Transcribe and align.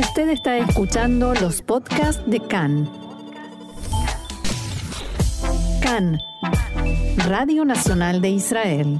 Usted 0.00 0.30
está 0.30 0.56
escuchando 0.56 1.34
los 1.34 1.60
podcasts 1.60 2.22
de 2.26 2.40
CAN. 2.40 2.90
CAN, 5.82 6.18
Radio 7.18 7.66
Nacional 7.66 8.22
de 8.22 8.30
Israel. 8.30 8.98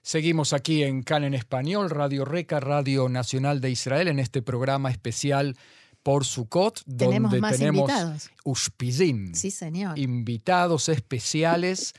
Seguimos 0.00 0.54
aquí 0.54 0.82
en 0.82 1.02
CAN 1.02 1.24
en 1.24 1.34
español, 1.34 1.90
Radio 1.90 2.24
Reca, 2.24 2.58
Radio 2.58 3.10
Nacional 3.10 3.60
de 3.60 3.70
Israel, 3.70 4.08
en 4.08 4.18
este 4.18 4.40
programa 4.40 4.90
especial 4.90 5.58
por 6.02 6.24
Sukkot, 6.24 6.82
Tenemos 6.84 7.32
donde 7.32 7.40
más 7.42 7.58
tenemos 7.58 7.90
invitados. 7.90 8.30
Ushpizim, 8.44 9.34
Sí, 9.34 9.50
señor. 9.50 9.98
invitados 9.98 10.88
especiales 10.88 11.92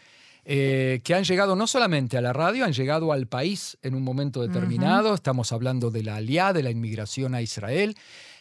eh, 0.49 1.01
que 1.03 1.13
han 1.13 1.25
llegado 1.25 1.57
no 1.57 1.67
solamente 1.67 2.17
a 2.17 2.21
la 2.21 2.31
radio, 2.31 2.63
han 2.63 2.71
llegado 2.71 3.11
al 3.11 3.27
país 3.27 3.77
en 3.81 3.95
un 3.95 4.03
momento 4.03 4.41
determinado. 4.41 5.13
Estamos 5.13 5.51
hablando 5.51 5.91
de 5.91 6.03
la 6.03 6.15
aliá, 6.15 6.53
de 6.53 6.63
la 6.63 6.71
inmigración 6.71 7.35
a 7.35 7.41
Israel. 7.41 7.95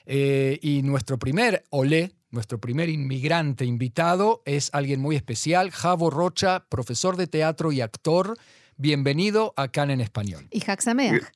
Eh, 0.04 0.60
y 0.62 0.82
nuestro 0.82 1.18
primer 1.18 1.64
olé, 1.70 2.12
nuestro 2.30 2.60
primer 2.60 2.90
inmigrante 2.90 3.64
invitado 3.64 4.40
es 4.44 4.70
alguien 4.72 5.00
muy 5.00 5.16
especial, 5.16 5.72
Javo 5.72 6.10
Rocha, 6.10 6.64
profesor 6.68 7.16
de 7.16 7.26
teatro 7.26 7.72
y 7.72 7.80
actor. 7.80 8.36
Bienvenido 8.76 9.52
a 9.56 9.66
Can 9.66 9.90
en 9.90 10.00
Español. 10.00 10.46
Y 10.52 10.62
Haxameach. 10.64 11.24
Eh, 11.24 11.28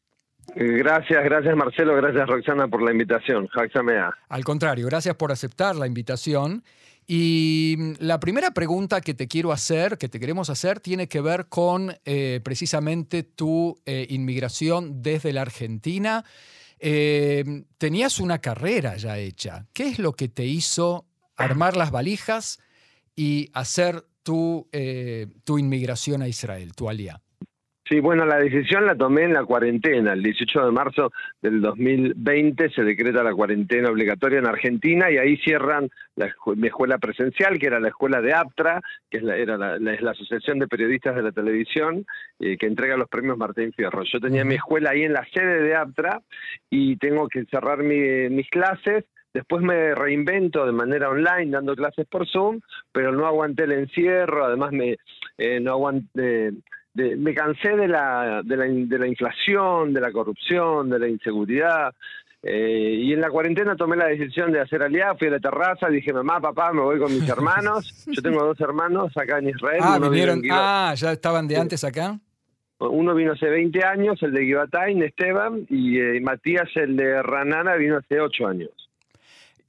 Gracias, 0.54 1.24
gracias 1.24 1.56
Marcelo, 1.56 1.96
gracias 1.96 2.28
Roxana 2.28 2.68
por 2.68 2.82
la 2.82 2.92
invitación. 2.92 3.48
Jaxamea. 3.48 4.16
Al 4.28 4.44
contrario, 4.44 4.86
gracias 4.86 5.16
por 5.16 5.32
aceptar 5.32 5.74
la 5.74 5.88
invitación. 5.88 6.62
Y 7.12 7.74
mm, 7.76 7.92
la 7.98 8.20
primera 8.20 8.52
pregunta 8.52 9.00
que 9.00 9.14
te 9.14 9.26
quiero 9.26 9.50
hacer, 9.50 9.98
que 9.98 10.08
te 10.08 10.20
queremos 10.20 10.48
hacer, 10.48 10.78
tiene 10.78 11.08
que 11.08 11.20
ver 11.20 11.48
con 11.48 11.98
eh, 12.04 12.40
precisamente 12.44 13.24
tu 13.24 13.82
eh, 13.84 14.06
inmigración 14.10 15.02
desde 15.02 15.32
la 15.32 15.42
Argentina. 15.42 16.24
Eh, 16.78 17.64
tenías 17.78 18.20
una 18.20 18.38
carrera 18.38 18.96
ya 18.96 19.18
hecha. 19.18 19.66
¿Qué 19.72 19.88
es 19.88 19.98
lo 19.98 20.12
que 20.12 20.28
te 20.28 20.46
hizo 20.46 21.04
armar 21.34 21.76
las 21.76 21.90
valijas 21.90 22.60
y 23.16 23.50
hacer 23.54 24.06
tu, 24.22 24.68
tu 25.42 25.58
inmigración 25.58 26.22
a 26.22 26.28
Israel, 26.28 26.74
tu 26.76 26.88
alía? 26.88 27.20
Sí, 27.90 27.98
bueno, 27.98 28.24
la 28.24 28.36
decisión 28.38 28.86
la 28.86 28.94
tomé 28.94 29.24
en 29.24 29.32
la 29.34 29.44
cuarentena. 29.44 30.12
El 30.12 30.22
18 30.22 30.64
de 30.66 30.70
marzo 30.70 31.10
del 31.42 31.60
2020 31.60 32.70
se 32.70 32.84
decreta 32.84 33.24
la 33.24 33.34
cuarentena 33.34 33.90
obligatoria 33.90 34.38
en 34.38 34.46
Argentina 34.46 35.10
y 35.10 35.18
ahí 35.18 35.36
cierran 35.38 35.90
la 36.14 36.28
escu- 36.28 36.54
mi 36.54 36.68
escuela 36.68 36.98
presencial, 36.98 37.58
que 37.58 37.66
era 37.66 37.80
la 37.80 37.88
escuela 37.88 38.20
de 38.22 38.32
APTRA, 38.32 38.80
que 39.10 39.16
es 39.16 39.24
la, 39.24 39.36
era 39.36 39.58
la, 39.58 39.76
la- 39.80 39.92
es 39.92 40.02
la 40.02 40.12
Asociación 40.12 40.60
de 40.60 40.68
Periodistas 40.68 41.16
de 41.16 41.22
la 41.22 41.32
Televisión, 41.32 42.06
eh, 42.38 42.56
que 42.56 42.66
entrega 42.66 42.96
los 42.96 43.08
premios 43.08 43.36
Martín 43.36 43.72
Fierro. 43.72 44.04
Yo 44.04 44.20
tenía 44.20 44.44
mi 44.44 44.54
escuela 44.54 44.90
ahí 44.90 45.02
en 45.02 45.12
la 45.12 45.26
sede 45.34 45.60
de 45.60 45.74
APTRA 45.74 46.22
y 46.70 46.96
tengo 46.96 47.26
que 47.28 47.44
cerrar 47.46 47.82
mi- 47.82 48.28
mis 48.30 48.48
clases. 48.50 49.04
Después 49.34 49.62
me 49.64 49.94
reinvento 49.96 50.64
de 50.64 50.72
manera 50.72 51.08
online, 51.08 51.50
dando 51.50 51.74
clases 51.74 52.06
por 52.06 52.28
Zoom, 52.28 52.60
pero 52.92 53.10
no 53.10 53.26
aguanté 53.26 53.64
el 53.64 53.72
encierro, 53.72 54.44
además 54.44 54.70
me 54.70 54.96
eh, 55.38 55.58
no 55.60 55.72
aguanté, 55.72 56.52
de- 56.94 57.16
me 57.16 57.34
cansé 57.34 57.76
de 57.76 57.88
la, 57.88 58.42
de, 58.44 58.56
la, 58.56 58.64
de 58.64 58.98
la 58.98 59.06
inflación, 59.06 59.92
de 59.92 60.00
la 60.00 60.12
corrupción, 60.12 60.90
de 60.90 60.98
la 60.98 61.08
inseguridad. 61.08 61.94
eh, 62.42 62.96
y 63.02 63.12
en 63.12 63.20
la 63.20 63.28
cuarentena 63.30 63.76
tomé 63.76 63.96
la 63.96 64.06
decisión 64.06 64.50
de 64.50 64.60
hacer 64.60 64.82
aliado, 64.82 65.16
fui 65.18 65.28
a 65.28 65.32
la 65.32 65.40
terraza, 65.40 65.88
dije, 65.88 66.12
mamá, 66.12 66.40
papá, 66.40 66.72
me 66.72 66.80
voy 66.80 66.98
con 66.98 67.12
mis 67.12 67.28
hermanos. 67.36 68.04
Yo 68.06 68.22
tengo 68.22 68.42
dos 68.44 68.58
hermanos 68.60 69.14
acá 69.16 69.38
en 69.38 69.50
Israel. 69.50 69.80
Ah, 69.82 69.98
vinieron. 70.00 70.40
Ah, 70.50 70.94
ya 70.96 71.12
estaban 71.12 71.46
de 71.48 71.56
antes 71.58 71.84
acá. 71.84 72.18
uno 72.78 73.14
vino 73.14 73.32
hace 73.32 73.46
20 73.50 73.84
años, 73.84 74.22
el 74.22 74.32
de 74.32 74.44
Givatain, 74.46 75.02
Esteban, 75.02 75.66
y 75.68 75.98
eh, 76.00 76.20
Matías, 76.22 76.68
el 76.76 76.96
de 76.96 77.22
Ranana, 77.22 77.74
vino 77.76 77.98
hace 77.98 78.18
8 78.20 78.46
años. 78.46 78.70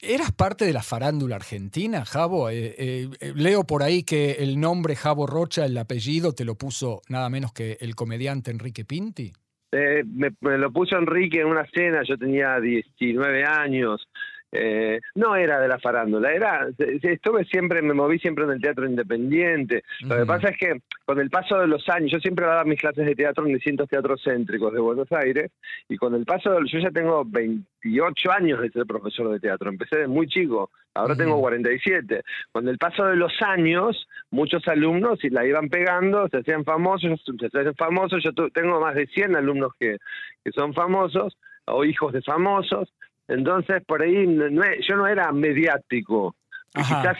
¿Eras 0.01 0.31
parte 0.31 0.65
de 0.65 0.73
la 0.73 0.81
farándula 0.81 1.35
argentina, 1.35 2.05
Javo? 2.05 2.49
Eh, 2.49 2.73
eh, 2.77 3.09
eh, 3.19 3.33
leo 3.35 3.63
por 3.63 3.83
ahí 3.83 4.03
que 4.03 4.31
el 4.39 4.59
nombre 4.59 4.95
Javo 4.95 5.27
Rocha, 5.27 5.65
el 5.65 5.77
apellido, 5.77 6.33
te 6.33 6.43
lo 6.43 6.55
puso 6.55 7.01
nada 7.07 7.29
menos 7.29 7.53
que 7.53 7.77
el 7.81 7.95
comediante 7.95 8.49
Enrique 8.49 8.83
Pinti. 8.83 9.31
Eh, 9.71 10.03
me, 10.05 10.57
lo 10.57 10.71
puso 10.71 10.97
Enrique 10.97 11.39
en 11.39 11.47
una 11.47 11.65
cena, 11.73 12.01
yo 12.03 12.17
tenía 12.17 12.59
19 12.59 13.45
años. 13.45 14.05
Eh, 14.51 14.99
no 15.15 15.35
era 15.35 15.61
de 15.61 15.67
la 15.69 15.79
farándula, 15.79 16.33
era 16.33 16.67
estuve 16.77 17.45
siempre, 17.45 17.81
me 17.81 17.93
moví 17.93 18.19
siempre 18.19 18.43
en 18.43 18.51
el 18.51 18.61
teatro 18.61 18.85
independiente. 18.85 19.83
Lo 20.01 20.17
que 20.17 20.25
pasa 20.25 20.49
es 20.49 20.57
que 20.57 20.81
con 21.05 21.19
el 21.19 21.29
paso 21.29 21.57
de 21.57 21.67
los 21.67 21.87
años, 21.89 22.11
yo 22.11 22.19
siempre 22.19 22.45
daba 22.45 22.65
mis 22.65 22.79
clases 22.79 23.05
de 23.05 23.15
teatro 23.15 23.45
en 23.45 23.53
distintos 23.53 23.87
teatros 23.87 24.21
céntricos 24.23 24.73
de 24.73 24.79
Buenos 24.79 25.09
Aires, 25.11 25.51
y 25.87 25.95
con 25.95 26.15
el 26.15 26.25
paso 26.25 26.51
del, 26.51 26.65
yo 26.65 26.79
ya 26.79 26.91
tengo 26.91 27.23
28 27.25 28.31
años 28.31 28.61
de 28.61 28.71
ser 28.71 28.85
profesor 28.85 29.29
de 29.31 29.39
teatro, 29.39 29.69
empecé 29.69 29.99
de 29.99 30.07
muy 30.07 30.27
chico, 30.27 30.69
ahora 30.93 31.15
tengo 31.15 31.33
Ujú. 31.33 31.43
47. 31.43 32.21
Con 32.51 32.67
el 32.67 32.77
paso 32.77 33.05
de 33.05 33.15
los 33.15 33.31
años, 33.41 34.05
muchos 34.31 34.67
alumnos 34.67 35.19
si 35.19 35.29
la 35.29 35.45
iban 35.45 35.69
pegando, 35.69 36.27
se 36.27 36.37
hacían 36.37 36.65
famosos, 36.65 37.21
se 37.23 37.47
hacían 37.47 37.75
famosos, 37.75 38.21
yo 38.21 38.31
tengo 38.53 38.81
más 38.81 38.95
de 38.95 39.07
100 39.07 39.37
alumnos 39.37 39.71
que, 39.79 39.97
que 40.43 40.51
son 40.51 40.73
famosos, 40.73 41.37
o 41.65 41.85
hijos 41.85 42.13
de 42.13 42.21
famosos, 42.21 42.91
entonces 43.33 43.83
por 43.85 44.01
ahí 44.01 44.27
no- 44.27 44.61
yo 44.87 44.95
no 44.95 45.07
era 45.07 45.31
mediático. 45.31 46.35
Quizás 46.73 47.17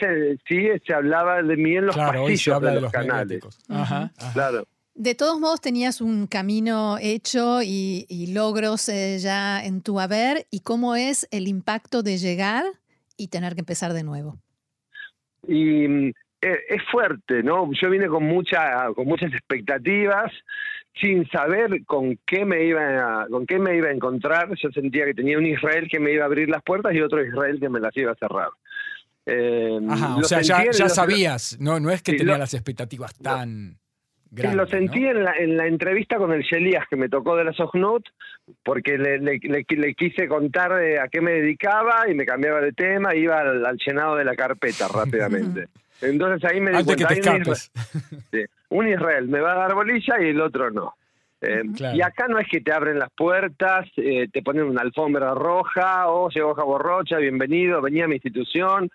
sí 0.48 0.66
se 0.86 0.94
hablaba 0.94 1.42
de 1.42 1.56
mí 1.58 1.76
en 1.76 1.86
los 1.86 1.94
Claro, 1.94 2.22
hoy 2.22 2.36
se 2.38 2.50
pasillos 2.50 2.56
habla 2.56 2.68
de 2.70 2.74
de 2.76 2.80
los, 2.80 2.82
los 2.84 2.92
canales. 2.92 3.42
Ajá, 3.68 4.10
ajá. 4.18 4.32
Claro. 4.32 4.64
De 4.94 5.14
todos 5.14 5.40
modos, 5.40 5.60
tenías 5.60 6.00
un 6.00 6.26
camino 6.26 6.96
hecho 7.00 7.62
y, 7.62 8.04
y 8.08 8.32
logros 8.32 8.88
eh, 8.88 9.18
ya 9.18 9.64
en 9.64 9.82
tu 9.82 10.00
haber. 10.00 10.46
¿Y 10.50 10.60
cómo 10.60 10.96
es 10.96 11.26
el 11.30 11.48
impacto 11.48 12.02
de 12.02 12.18
llegar 12.18 12.64
y 13.16 13.28
tener 13.28 13.54
que 13.54 13.60
empezar 13.60 13.92
de 13.92 14.04
nuevo? 14.04 14.38
y 15.48 15.88
mm, 15.88 16.08
eh, 16.42 16.58
es 16.68 16.82
fuerte, 16.90 17.42
¿no? 17.42 17.70
Yo 17.80 17.90
vine 17.90 18.06
con 18.08 18.24
mucha, 18.24 18.86
con 18.94 19.06
muchas 19.06 19.32
expectativas, 19.32 20.30
sin 21.00 21.26
saber 21.30 21.84
con 21.86 22.18
qué 22.26 22.44
me 22.44 22.64
iba 22.64 23.22
a, 23.22 23.26
con 23.28 23.46
qué 23.46 23.58
me 23.58 23.76
iba 23.76 23.88
a 23.88 23.92
encontrar. 23.92 24.48
Yo 24.62 24.70
sentía 24.70 25.04
que 25.06 25.14
tenía 25.14 25.38
un 25.38 25.46
Israel 25.46 25.88
que 25.90 25.98
me 25.98 26.12
iba 26.12 26.22
a 26.24 26.26
abrir 26.26 26.48
las 26.48 26.62
puertas 26.62 26.94
y 26.94 27.00
otro 27.00 27.24
Israel 27.24 27.58
que 27.60 27.68
me 27.68 27.80
las 27.80 27.96
iba 27.96 28.12
a 28.12 28.16
cerrar. 28.16 28.48
Eh, 29.26 29.78
Ajá, 29.88 30.16
o 30.16 30.24
sea, 30.24 30.40
ya, 30.42 30.64
ya 30.70 30.88
sabías, 30.88 31.56
no, 31.60 31.78
no 31.80 31.90
es 31.90 32.02
que 32.02 32.12
Sí, 32.12 32.18
tenía 32.18 32.34
lo- 32.34 32.38
las 32.40 32.54
expectativas 32.54 33.14
tan 33.18 33.78
grandes. 34.30 34.56
lo 34.58 34.66
sentí 34.66 35.00
¿no? 35.00 35.10
en, 35.10 35.24
la, 35.24 35.32
en 35.38 35.56
la 35.56 35.66
entrevista 35.66 36.16
con 36.16 36.32
el 36.32 36.42
Shelias 36.42 36.86
que 36.90 36.96
me 36.96 37.08
tocó 37.08 37.36
de 37.36 37.44
la 37.44 37.52
Sognut, 37.52 38.04
porque 38.64 38.98
le, 38.98 39.18
le- 39.18 39.38
le- 39.40 39.64
le 39.68 39.94
quise 39.94 40.26
contar 40.26 40.74
de 40.74 40.98
a 40.98 41.06
qué 41.08 41.20
me 41.20 41.32
dedicaba 41.32 42.08
y 42.10 42.14
me 42.14 42.26
cambiaba 42.26 42.60
de 42.60 42.72
tema, 42.72 43.14
iba 43.14 43.38
al, 43.38 43.64
al 43.64 43.78
llenado 43.78 44.16
de 44.16 44.24
la 44.24 44.34
carpeta 44.34 44.88
rápidamente. 44.92 45.68
Entonces 46.02 46.50
ahí 46.50 46.60
me 46.60 46.70
di 46.70 46.76
Antes 46.78 46.96
que 46.96 47.04
cuenta, 47.04 47.22
te 47.22 47.30
hay 47.30 48.46
un 48.70 48.86
sí, 48.86 48.90
Israel 48.92 49.28
me 49.28 49.40
va 49.40 49.52
a 49.52 49.56
dar 49.56 49.74
bolilla 49.74 50.20
y 50.20 50.28
el 50.28 50.40
otro 50.40 50.70
no. 50.70 50.94
Eh, 51.40 51.62
Claro. 51.76 51.96
Y 51.96 52.02
acá 52.02 52.28
no 52.28 52.38
es 52.38 52.48
que 52.48 52.60
te 52.60 52.72
abren 52.72 52.98
las 52.98 53.10
puertas, 53.10 53.88
eh, 53.96 54.28
te 54.32 54.42
ponen 54.42 54.64
una 54.64 54.82
alfombra 54.82 55.34
roja, 55.34 56.08
o 56.08 56.28
llegó 56.30 56.54
Jabo 56.54 56.78
Rocha, 56.78 57.18
bienvenido, 57.18 57.80
venía 57.80 58.04
a 58.04 58.08
mi 58.08 58.14
institución. 58.14 58.90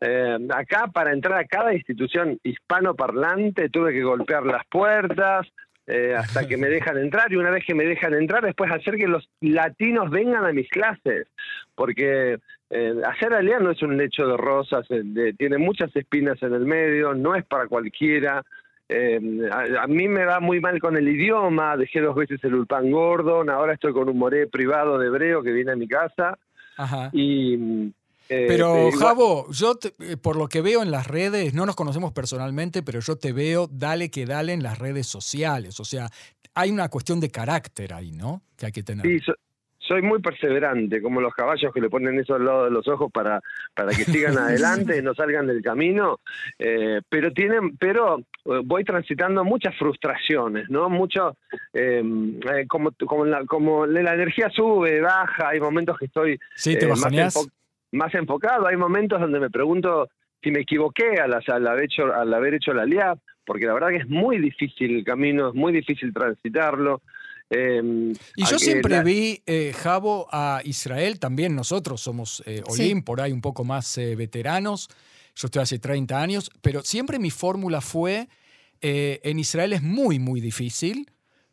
Eh, 0.00 0.38
acá 0.54 0.88
para 0.92 1.12
entrar 1.12 1.38
a 1.38 1.46
cada 1.46 1.72
institución 1.72 2.38
hispanoparlante 2.42 3.70
tuve 3.70 3.92
que 3.92 4.02
golpear 4.02 4.44
las 4.44 4.66
puertas 4.66 5.46
eh, 5.86 6.14
hasta 6.14 6.46
que 6.46 6.58
me 6.58 6.68
dejan 6.68 6.98
entrar 6.98 7.32
y 7.32 7.36
una 7.36 7.50
vez 7.50 7.64
que 7.64 7.74
me 7.74 7.84
dejan 7.84 8.12
entrar 8.12 8.44
después 8.44 8.70
hacer 8.70 8.96
que 8.96 9.08
los 9.08 9.30
latinos 9.40 10.10
vengan 10.10 10.44
a 10.44 10.52
mis 10.52 10.68
clases 10.68 11.28
porque 11.74 12.38
eh, 12.70 12.94
hacer 13.06 13.32
alea 13.34 13.58
no 13.60 13.70
es 13.70 13.82
un 13.82 13.96
lecho 13.96 14.26
de 14.26 14.36
rosas, 14.36 14.84
eh, 14.90 15.02
de- 15.04 15.32
tiene 15.34 15.58
muchas 15.58 15.94
espinas 15.94 16.42
en 16.42 16.52
el 16.54 16.66
medio, 16.66 17.14
no 17.14 17.34
es 17.34 17.44
para 17.44 17.66
cualquiera. 17.68 18.42
Eh, 18.88 19.20
a, 19.50 19.82
a 19.82 19.86
mí 19.86 20.06
me 20.08 20.24
va 20.24 20.38
muy 20.40 20.60
mal 20.60 20.78
con 20.80 20.96
el 20.96 21.08
idioma, 21.08 21.76
dejé 21.76 22.00
dos 22.00 22.14
veces 22.14 22.38
el 22.44 22.54
Ulpan 22.54 22.90
Gordon, 22.90 23.50
ahora 23.50 23.74
estoy 23.74 23.92
con 23.92 24.08
un 24.08 24.16
moré 24.18 24.46
privado 24.46 24.98
de 24.98 25.08
hebreo 25.08 25.42
que 25.42 25.52
viene 25.52 25.72
a 25.72 25.76
mi 25.76 25.88
casa 25.88 26.38
Ajá. 26.76 27.10
y... 27.12 27.92
eh, 28.28 28.44
Pero, 28.48 28.88
eh, 28.88 28.92
Javo, 28.92 29.50
yo 29.50 29.74
te- 29.76 30.16
por 30.16 30.36
lo 30.36 30.46
que 30.48 30.60
veo 30.60 30.82
en 30.82 30.90
las 30.92 31.06
redes, 31.08 31.52
no 31.54 31.66
nos 31.66 31.74
conocemos 31.74 32.12
personalmente, 32.12 32.82
pero 32.84 33.00
yo 33.00 33.16
te 33.16 33.32
veo, 33.32 33.68
dale 33.70 34.08
que 34.10 34.24
dale 34.26 34.52
en 34.52 34.62
las 34.62 34.78
redes 34.78 35.06
sociales. 35.08 35.80
O 35.80 35.84
sea, 35.84 36.08
hay 36.54 36.70
una 36.70 36.88
cuestión 36.88 37.18
de 37.20 37.28
carácter 37.30 37.92
ahí, 37.92 38.12
¿no? 38.12 38.42
Que 38.56 38.66
hay 38.66 38.72
que 38.72 38.82
tener. 38.84 39.04
Sí, 39.06 39.18
so- 39.20 39.34
soy 39.86 40.02
muy 40.02 40.20
perseverante, 40.20 41.00
como 41.00 41.20
los 41.20 41.34
caballos 41.34 41.72
que 41.72 41.80
le 41.80 41.88
ponen 41.90 42.18
eso 42.18 42.34
al 42.34 42.44
lado 42.44 42.64
de 42.64 42.70
los 42.70 42.86
ojos 42.88 43.10
para, 43.12 43.40
para 43.74 43.90
que 43.92 44.04
sigan 44.04 44.36
adelante 44.38 45.00
no 45.02 45.14
salgan 45.14 45.46
del 45.46 45.62
camino. 45.62 46.20
Eh, 46.58 47.00
pero 47.08 47.30
tienen, 47.32 47.76
pero 47.76 48.18
eh, 48.18 48.60
voy 48.64 48.84
transitando 48.84 49.44
muchas 49.44 49.76
frustraciones, 49.76 50.68
¿no? 50.70 50.88
Mucho, 50.88 51.36
eh, 51.72 52.02
eh, 52.54 52.66
como, 52.68 52.90
como, 53.06 53.24
la, 53.24 53.44
como 53.44 53.86
la 53.86 54.14
energía 54.14 54.50
sube, 54.50 55.00
baja, 55.00 55.48
hay 55.48 55.60
momentos 55.60 55.98
que 55.98 56.06
estoy 56.06 56.38
Sí, 56.54 56.76
te 56.76 56.84
eh, 56.84 56.88
más, 56.88 57.00
bajoneás. 57.00 57.34
enfo- 57.36 57.50
más 57.92 58.14
enfocado, 58.14 58.66
hay 58.66 58.76
momentos 58.76 59.20
donde 59.20 59.40
me 59.40 59.50
pregunto 59.50 60.08
si 60.42 60.50
me 60.50 60.60
equivoqué 60.60 61.20
al, 61.20 61.32
al 61.34 61.66
haber 61.66 61.84
hecho, 61.84 62.12
al 62.14 62.32
haber 62.34 62.54
hecho 62.54 62.72
la 62.74 62.84
LIAP, 62.84 63.18
porque 63.44 63.66
la 63.66 63.74
verdad 63.74 63.88
que 63.90 63.96
es 63.98 64.08
muy 64.08 64.38
difícil 64.38 64.96
el 64.96 65.04
camino, 65.04 65.48
es 65.48 65.54
muy 65.54 65.72
difícil 65.72 66.12
transitarlo. 66.12 67.00
Em, 67.50 68.12
y 68.34 68.44
yo 68.44 68.58
siempre 68.58 69.02
vi, 69.02 69.42
eh, 69.46 69.72
Javo, 69.72 70.26
a 70.32 70.60
Israel, 70.64 71.20
también 71.20 71.54
nosotros 71.54 72.00
somos 72.00 72.42
eh, 72.46 72.62
Olim, 72.66 73.02
por 73.02 73.20
ahí 73.20 73.32
un 73.32 73.40
poco 73.40 73.64
más 73.64 73.96
eh, 73.98 74.16
veteranos, 74.16 74.88
yo 75.36 75.46
estoy 75.46 75.62
hace 75.62 75.78
30 75.78 76.20
años, 76.20 76.50
pero 76.60 76.82
siempre 76.82 77.18
mi 77.18 77.30
fórmula 77.30 77.80
fue, 77.80 78.28
en 78.80 79.38
Israel 79.38 79.72
es 79.72 79.82
muy, 79.82 80.18
muy 80.18 80.40
difícil, 80.40 81.06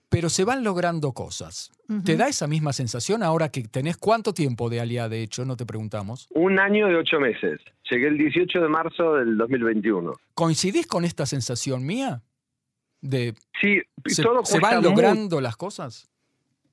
pero 0.09 0.29
se 0.29 0.45
van 0.45 0.63
logrando 0.63 1.11
cosas. 1.11 1.71
¿Te 2.05 2.15
da 2.15 2.27
esa 2.27 2.47
misma 2.47 2.71
sensación 2.71 3.23
ahora 3.23 3.49
que 3.49 3.63
tenés 3.63 3.97
cuánto 3.97 4.33
tiempo 4.33 4.69
de 4.69 4.79
aliada, 4.79 5.09
de 5.09 5.21
hecho? 5.21 5.43
No 5.43 5.57
te 5.57 5.65
preguntamos. 5.65 6.27
Un 6.29 6.59
año 6.59 6.89
y 6.89 6.95
ocho 6.95 7.19
meses. 7.19 7.59
Llegué 7.89 8.07
el 8.07 8.17
18 8.17 8.61
de 8.61 8.69
marzo 8.69 9.15
del 9.15 9.37
2021. 9.37 10.13
¿Coincidís 10.33 10.87
con 10.87 11.03
esta 11.03 11.25
sensación 11.25 11.85
mía? 11.85 12.21
De, 13.03 13.35
sí, 13.59 13.81
se, 14.05 14.23
¿se 14.45 14.59
van 14.61 14.81
logrando 14.81 15.41
las 15.41 15.57
cosas? 15.57 16.09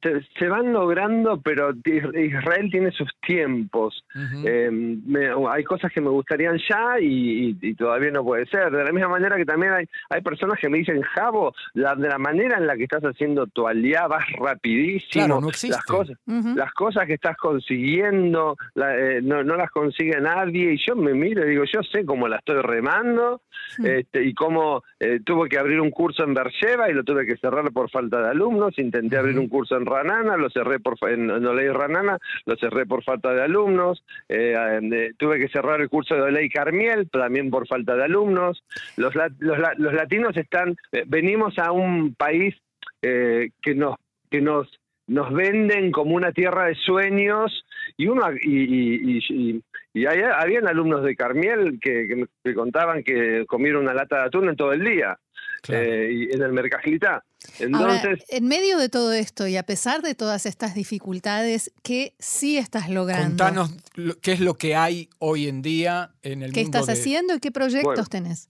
Se, 0.03 0.49
van 0.49 0.73
logrando, 0.73 1.41
pero 1.41 1.73
Israel 1.85 2.69
tiene 2.71 2.91
sus 2.93 3.11
tiempos. 3.27 4.05
Em, 4.45 5.03
hay 5.49 5.65
cosas 5.65 5.93
que 5.93 6.01
me 6.01 6.09
gustarían 6.09 6.59
ya 6.69 6.99
y, 7.01 7.75
todavía 7.75 8.11
no 8.11 8.25
puede 8.25 8.47
ser. 8.47 8.71
De 8.71 8.85
la 8.85 8.93
misma 8.93 9.09
manera 9.09 9.37
que 9.37 9.45
también 9.45 9.73
hay, 9.73 9.87
hay 10.09 10.21
personas 10.23 10.59
que 10.59 10.69
me 10.69 10.79
dicen, 10.79 11.03
Javo, 11.03 11.55
la, 11.75 11.95
de 11.95 12.09
la 12.09 12.19
manera 12.19 12.59
en 12.59 12.67
la 12.67 12.77
que 12.77 12.85
estás 12.85 13.03
haciendo 13.03 13.47
tu 13.47 13.67
aliá 13.67 14.07
vas 14.07 14.25
rapidísimo. 14.39 15.25
Claro, 15.27 15.41
no 15.41 15.49
existe. 15.49 15.77
Las 15.77 15.85
cosas, 15.85 16.17
las 16.27 16.73
cosas 16.73 17.07
que 17.07 17.15
estás 17.15 17.37
consiguiendo 17.37 18.57
eh, 18.75 19.21
no, 19.23 19.43
no, 19.45 19.57
las 19.57 19.71
consigue 19.71 20.21
nadie. 20.21 20.75
Y 20.75 20.79
yo 20.79 20.97
me 20.97 21.15
miro 21.15 21.45
y 21.45 21.51
digo, 21.51 21.65
yo 21.65 21.83
sé 21.83 22.05
cómo 22.05 22.29
la 22.29 22.37
estoy 22.37 22.61
remando 22.63 23.43
este, 23.85 24.25
y 24.25 24.35
cómo 24.35 24.83
eh, 24.99 25.21
tuve 25.25 25.49
que 25.49 25.59
abrir 25.59 25.81
un 25.81 25.91
curso 25.91 26.25
en 26.25 26.35
Bercheva 26.35 26.91
y 26.91 26.95
lo 26.95 27.05
tuve 27.05 27.27
que 27.27 27.37
cerrar 27.37 27.71
por 27.73 27.91
falta 27.91 28.21
de 28.21 28.29
alumnos. 28.31 28.79
Intenté 28.79 29.17
abrir 29.17 29.39
un 29.39 29.49
curso 29.49 29.77
en 29.77 29.87
Ranana, 29.91 30.37
lo 30.37 30.49
cerré 30.51 30.81
por 30.81 30.97
en, 31.09 31.31
en 31.31 31.75
Ranana, 31.75 32.19
lo 32.47 32.57
cerré 32.57 32.87
por 32.87 33.05
falta 33.05 33.33
de 33.33 33.43
alumnos. 33.43 34.03
Eh, 34.29 34.55
eh, 34.57 35.13
tuve 35.19 35.39
que 35.39 35.49
cerrar 35.49 35.81
el 35.81 35.89
curso 35.89 36.15
de 36.15 36.23
Oley 36.23 36.49
Carmiel 36.49 37.09
también 37.11 37.51
por 37.51 37.67
falta 37.67 37.95
de 37.97 38.05
alumnos. 38.05 38.63
Los, 38.97 39.15
los, 39.15 39.59
los 39.77 39.93
latinos 39.93 40.37
están, 40.37 40.77
eh, 40.93 41.05
venimos 41.07 41.59
a 41.59 41.73
un 41.73 42.15
país 42.15 42.55
que 43.03 43.75
nos 43.75 43.97
que 44.31 44.43
nos 44.43 44.69
nos 45.07 45.33
venden 45.33 45.91
como 45.91 46.15
una 46.15 46.33
tierra 46.33 46.67
de 46.67 46.75
sueños 46.75 47.65
y 47.97 48.07
uno 48.07 48.23
y, 48.43 49.19
y, 49.19 49.63
y, 49.95 50.07
habían 50.07 50.69
alumnos 50.69 51.03
de 51.03 51.17
Carmiel 51.17 51.81
que, 51.81 52.27
que, 52.45 52.55
contaban 52.55 53.03
que 53.03 53.45
comieron 53.47 53.85
una 53.85 53.95
lata 53.95 54.19
de 54.19 54.23
atún 54.27 54.51
en 54.51 54.57
todo 54.57 54.73
el 54.73 54.85
día 54.85 55.19
y 55.67 56.33
en 56.33 56.43
el 56.43 56.53
Mercajilitá. 56.53 57.25
Entonces, 57.59 58.25
en 58.29 58.47
medio 58.47 58.79
de 58.79 58.89
todo 58.89 59.13
esto 59.13 59.47
y 59.47 59.57
a 59.57 59.63
pesar 59.63 60.03
de 60.03 60.15
todas 60.15 60.47
estas 60.47 60.75
dificultades, 60.75 61.73
¿qué 61.83 62.13
sí 62.19 62.59
estás 62.59 62.91
logrando? 62.91 63.29
Contanos 63.29 63.75
qué 64.23 64.33
es 64.33 64.41
lo 64.41 64.55
que 64.55 64.77
hay 64.77 65.09
hoy 65.19 65.49
en 65.49 65.63
día 65.63 66.11
en 66.23 66.43
el 66.43 66.53
¿Qué 66.53 66.63
mundo. 66.63 66.79
estás 66.79 66.99
haciendo 66.99 67.35
y 67.35 67.41
qué 67.41 67.51
proyectos 67.51 68.09
tenés? 68.11 68.49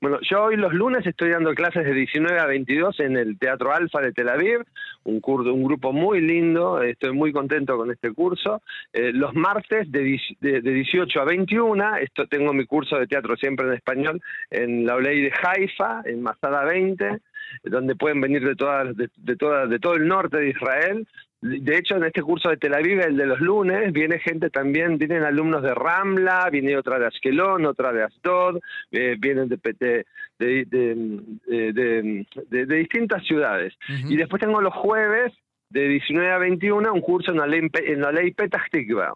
Bueno, 0.00 0.18
yo 0.28 0.44
hoy 0.44 0.56
los 0.56 0.72
lunes 0.72 1.06
estoy 1.06 1.30
dando 1.30 1.54
clases 1.54 1.84
de 1.84 1.92
19 1.92 2.38
a 2.38 2.46
22 2.46 3.00
en 3.00 3.16
el 3.16 3.38
Teatro 3.38 3.74
Alfa 3.74 4.00
de 4.00 4.12
Tel 4.12 4.28
Aviv, 4.28 4.64
un, 5.04 5.20
curso, 5.20 5.52
un 5.52 5.64
grupo 5.64 5.92
muy 5.92 6.20
lindo, 6.20 6.82
estoy 6.82 7.12
muy 7.12 7.32
contento 7.32 7.76
con 7.76 7.90
este 7.90 8.12
curso. 8.12 8.62
Eh, 8.92 9.12
los 9.12 9.34
martes 9.34 9.90
de, 9.90 10.20
de, 10.40 10.60
18 10.60 11.20
a 11.20 11.24
21, 11.24 11.96
esto, 11.96 12.26
tengo 12.26 12.52
mi 12.52 12.64
curso 12.64 12.96
de 12.96 13.06
teatro 13.06 13.36
siempre 13.36 13.66
en 13.66 13.74
español 13.74 14.22
en 14.50 14.86
la 14.86 14.94
Oley 14.94 15.22
de 15.22 15.32
Haifa, 15.32 16.02
en 16.04 16.22
Masada 16.22 16.64
20 16.64 17.20
donde 17.62 17.94
pueden 17.96 18.20
venir 18.20 18.44
de 18.44 18.56
todas 18.56 18.96
de, 18.96 19.10
de, 19.16 19.36
de 19.68 19.78
todo 19.78 19.94
el 19.94 20.06
norte 20.06 20.38
de 20.38 20.50
Israel. 20.50 21.06
De 21.42 21.78
hecho, 21.78 21.96
en 21.96 22.04
este 22.04 22.20
curso 22.20 22.50
de 22.50 22.58
Tel 22.58 22.74
Aviv, 22.74 23.00
el 23.00 23.16
de 23.16 23.24
los 23.24 23.40
lunes, 23.40 23.92
viene 23.94 24.18
gente 24.18 24.50
también, 24.50 24.98
vienen 24.98 25.22
alumnos 25.22 25.62
de 25.62 25.74
Ramla, 25.74 26.50
viene 26.50 26.76
otra 26.76 26.98
de 26.98 27.06
Ashkelon, 27.06 27.64
otra 27.64 27.92
de 27.94 28.02
Asdod, 28.02 28.60
eh, 28.90 29.16
vienen 29.18 29.48
de, 29.48 30.04
de, 30.38 30.66
de, 32.50 32.66
distintas 32.66 33.24
ciudades. 33.24 33.72
Y 33.88 34.16
después 34.16 34.40
tengo 34.40 34.60
los 34.60 34.74
jueves, 34.74 35.32
de 35.70 35.88
19 35.88 36.30
a 36.30 36.38
21, 36.38 36.92
un 36.92 37.00
curso 37.00 37.30
en 37.30 37.38
la 37.38 37.46
ley, 37.46 37.62
en 37.86 38.00
la 38.02 38.12
ley 38.12 38.32
Petah 38.32 38.66
Tikva. 38.70 39.14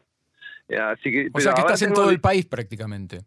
Así 0.69 1.13
que, 1.13 1.29
o 1.33 1.41
sea 1.41 1.53
que 1.53 1.61
estás 1.61 1.83
en 1.83 1.93
todo 1.93 2.09
el 2.11 2.21
país 2.21 2.47
prácticamente. 2.47 3.21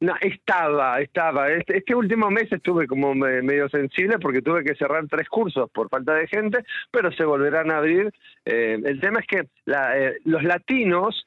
No, 0.00 0.14
estaba, 0.22 0.98
estaba. 1.00 1.50
Este, 1.50 1.76
este, 1.76 1.94
último 1.94 2.30
mes 2.30 2.50
estuve 2.50 2.86
como 2.86 3.14
medio 3.14 3.68
sensible 3.68 4.18
porque 4.18 4.40
tuve 4.40 4.64
que 4.64 4.74
cerrar 4.74 5.06
tres 5.08 5.28
cursos 5.28 5.70
por 5.70 5.90
falta 5.90 6.14
de 6.14 6.26
gente, 6.26 6.64
pero 6.90 7.12
se 7.12 7.24
volverán 7.24 7.70
a 7.70 7.76
abrir. 7.76 8.10
Eh, 8.46 8.80
el 8.82 8.98
tema 8.98 9.20
es 9.20 9.26
que 9.26 9.48
la, 9.66 9.98
eh, 9.98 10.16
los 10.24 10.42
latinos 10.42 11.26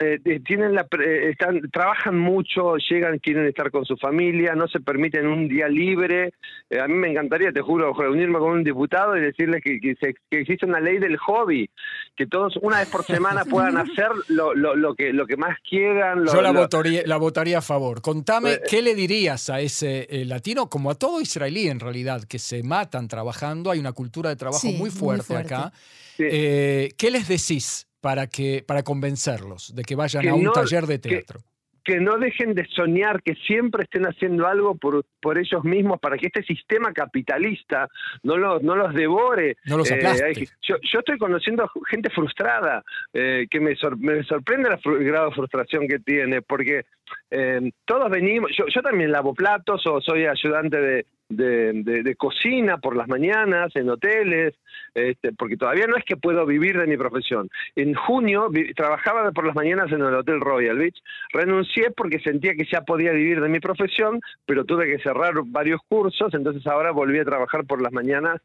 eh, 0.00 0.18
eh, 0.24 0.40
tienen 0.40 0.74
la, 0.74 0.88
eh, 0.98 1.30
están, 1.30 1.70
trabajan 1.70 2.18
mucho, 2.18 2.76
llegan, 2.78 3.20
quieren 3.20 3.46
estar 3.46 3.70
con 3.70 3.84
su 3.84 3.96
familia, 3.96 4.56
no 4.56 4.66
se 4.66 4.80
permiten 4.80 5.28
un 5.28 5.46
día 5.46 5.68
libre. 5.68 6.32
a 6.80 6.88
mí 6.88 6.94
me 6.94 7.12
encantaría, 7.12 7.52
te 7.52 7.60
juro, 7.60 7.92
reunirme 7.92 8.40
con 8.40 8.50
un 8.50 8.64
diputado 8.64 9.16
y 9.16 9.20
decirles 9.20 9.62
que, 9.62 9.78
que, 9.78 9.94
existe 10.30 10.66
una 10.66 10.80
ley 10.80 10.98
del 10.98 11.16
hobby, 11.18 11.70
que 12.16 12.26
todos 12.26 12.56
una 12.60 12.80
vez 12.80 12.88
por 12.88 13.04
semana 13.04 13.44
puedan 13.50 13.76
hacer 13.76 14.08
lo, 14.28 14.52
lo, 14.52 14.74
lo 14.74 14.96
que, 14.96 15.12
lo 15.12 15.26
que 15.28 15.36
más 15.36 15.56
quieran. 15.60 16.26
Yo 16.26 16.42
la, 16.42 16.50
votaría, 16.50 17.02
la 17.06 17.16
votaría 17.16 17.58
a 17.58 17.62
favor. 17.62 18.02
Contame, 18.02 18.58
¿qué 18.68 18.82
le 18.82 18.96
dirías 18.96 19.48
a 19.48 19.60
ese 19.60 20.08
latino, 20.26 20.68
como 20.68 20.90
a 20.90 20.96
todo 20.96 21.20
israelí 21.20 21.68
en 21.68 21.78
realidad, 21.78 22.24
que 22.24 22.40
se 22.40 22.64
matan 22.64 23.06
trabajando? 23.06 23.70
Hay 23.70 23.78
una 23.78 23.92
cultura 23.92 24.28
de 24.30 24.34
trabajo 24.34 24.66
muy, 24.72 24.90
fuerte 24.90 25.36
acá. 25.36 25.72
¿Qué 26.16 27.10
les 27.12 27.28
decís? 27.28 27.86
Para, 28.04 28.26
que, 28.26 28.62
para 28.66 28.82
convencerlos 28.82 29.74
de 29.74 29.82
que 29.82 29.94
vayan 29.94 30.28
a 30.28 30.34
un 30.34 30.52
taller 30.52 30.84
de 30.84 30.98
teatro? 30.98 31.40
Que, 31.82 32.00
no 32.00 32.18
dejen 32.18 32.54
de 32.54 32.66
soñar, 32.66 33.22
que 33.22 33.34
siempre 33.46 33.84
estén 33.84 34.04
haciendo 34.04 34.46
algo 34.46 34.74
por, 34.74 35.06
por 35.22 35.38
ellos 35.38 35.64
mismos 35.64 36.00
para 36.00 36.18
que 36.18 36.26
este 36.26 36.42
sistema 36.42 36.92
capitalista 36.92 37.88
no 38.22 38.36
los, 38.36 38.62
no 38.62 38.76
los 38.76 38.92
devore. 38.92 39.56
No 39.64 39.78
los 39.78 39.90
eh, 39.90 40.48
yo, 40.60 40.76
yo, 40.82 40.98
estoy 40.98 41.16
conociendo 41.16 41.70
gente 41.88 42.10
frustrada, 42.10 42.82
eh, 43.14 43.46
que 43.50 43.60
me, 43.60 43.74
me 43.98 44.22
sorprende 44.24 44.68
el 44.68 45.04
grado 45.04 45.30
de 45.30 45.34
frustración 45.34 45.88
que 45.88 45.98
tiene, 45.98 46.42
porque 46.42 46.84
eh, 47.30 47.70
todos 47.86 48.10
venimos, 48.10 48.50
yo, 48.54 48.66
yo 48.66 48.82
también 48.82 49.12
lavo 49.12 49.32
platos 49.32 49.86
o 49.86 50.00
soy 50.02 50.26
ayudante 50.26 50.76
de, 50.78 51.06
de, 51.28 52.14
cocina 52.18 52.78
por 52.78 52.96
las 52.96 53.08
mañanas 53.08 53.74
en 53.74 53.88
hoteles, 53.88 54.54
este, 54.94 55.32
porque 55.32 55.56
todavía 55.56 55.86
no 55.86 55.96
es 55.96 56.04
que 56.04 56.16
puedo 56.16 56.46
vivir 56.46 56.78
de 56.78 56.86
mi 56.86 56.96
profesión. 56.96 57.48
En 57.74 57.94
junio 57.94 58.48
trabajaba 58.76 59.30
por 59.32 59.46
las 59.46 59.54
mañanas 59.54 59.90
en 59.90 60.00
el 60.00 60.14
Hotel 60.14 60.40
Royal 60.40 60.78
Beach, 60.78 60.96
renuncié 61.32 61.90
porque 61.90 62.20
sentía 62.20 62.54
que 62.54 62.66
ya 62.70 62.82
podía 62.82 63.12
vivir 63.12 63.40
de 63.40 63.48
mi 63.48 63.60
profesión, 63.60 64.20
pero 64.46 64.64
tuve 64.64 64.86
que 64.86 65.02
cerrar 65.02 65.34
varios 65.46 65.80
cursos, 65.88 66.32
entonces 66.34 66.66
ahora 66.66 66.92
volví 66.92 67.18
a 67.18 67.24
trabajar 67.24 67.64
por 67.64 67.82
las 67.82 67.92
mañanas 67.92 68.40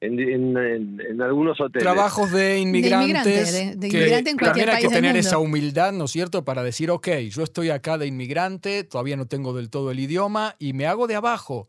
en, 0.00 1.20
algunos 1.20 1.60
hoteles. 1.60 1.84
Trabajos 1.84 2.32
de 2.32 2.58
inmigrantes. 2.58 3.78
De, 3.78 3.86
inmigrante, 3.86 4.30
en 4.30 4.38
cualquier 4.38 4.66
también 4.66 4.70
hay 4.70 4.82
que 4.82 4.88
tener 4.88 5.16
esa 5.16 5.38
humildad, 5.38 5.92
¿no 5.92 6.04
es 6.04 6.10
cierto?, 6.10 6.44
para 6.44 6.62
decir, 6.62 6.90
ok, 6.90 7.08
yo 7.30 7.42
estoy 7.42 7.70
acá 7.70 7.98
de 7.98 8.06
inmigrante, 8.06 8.84
todavía 8.84 9.16
no 9.16 9.26
tengo 9.26 9.52
del 9.52 9.70
todo 9.70 9.90
el 9.90 10.00
idioma 10.00 10.56
y 10.58 10.72
me 10.72 10.86
hago 10.86 11.06
de 11.06 11.14
abajo 11.14 11.66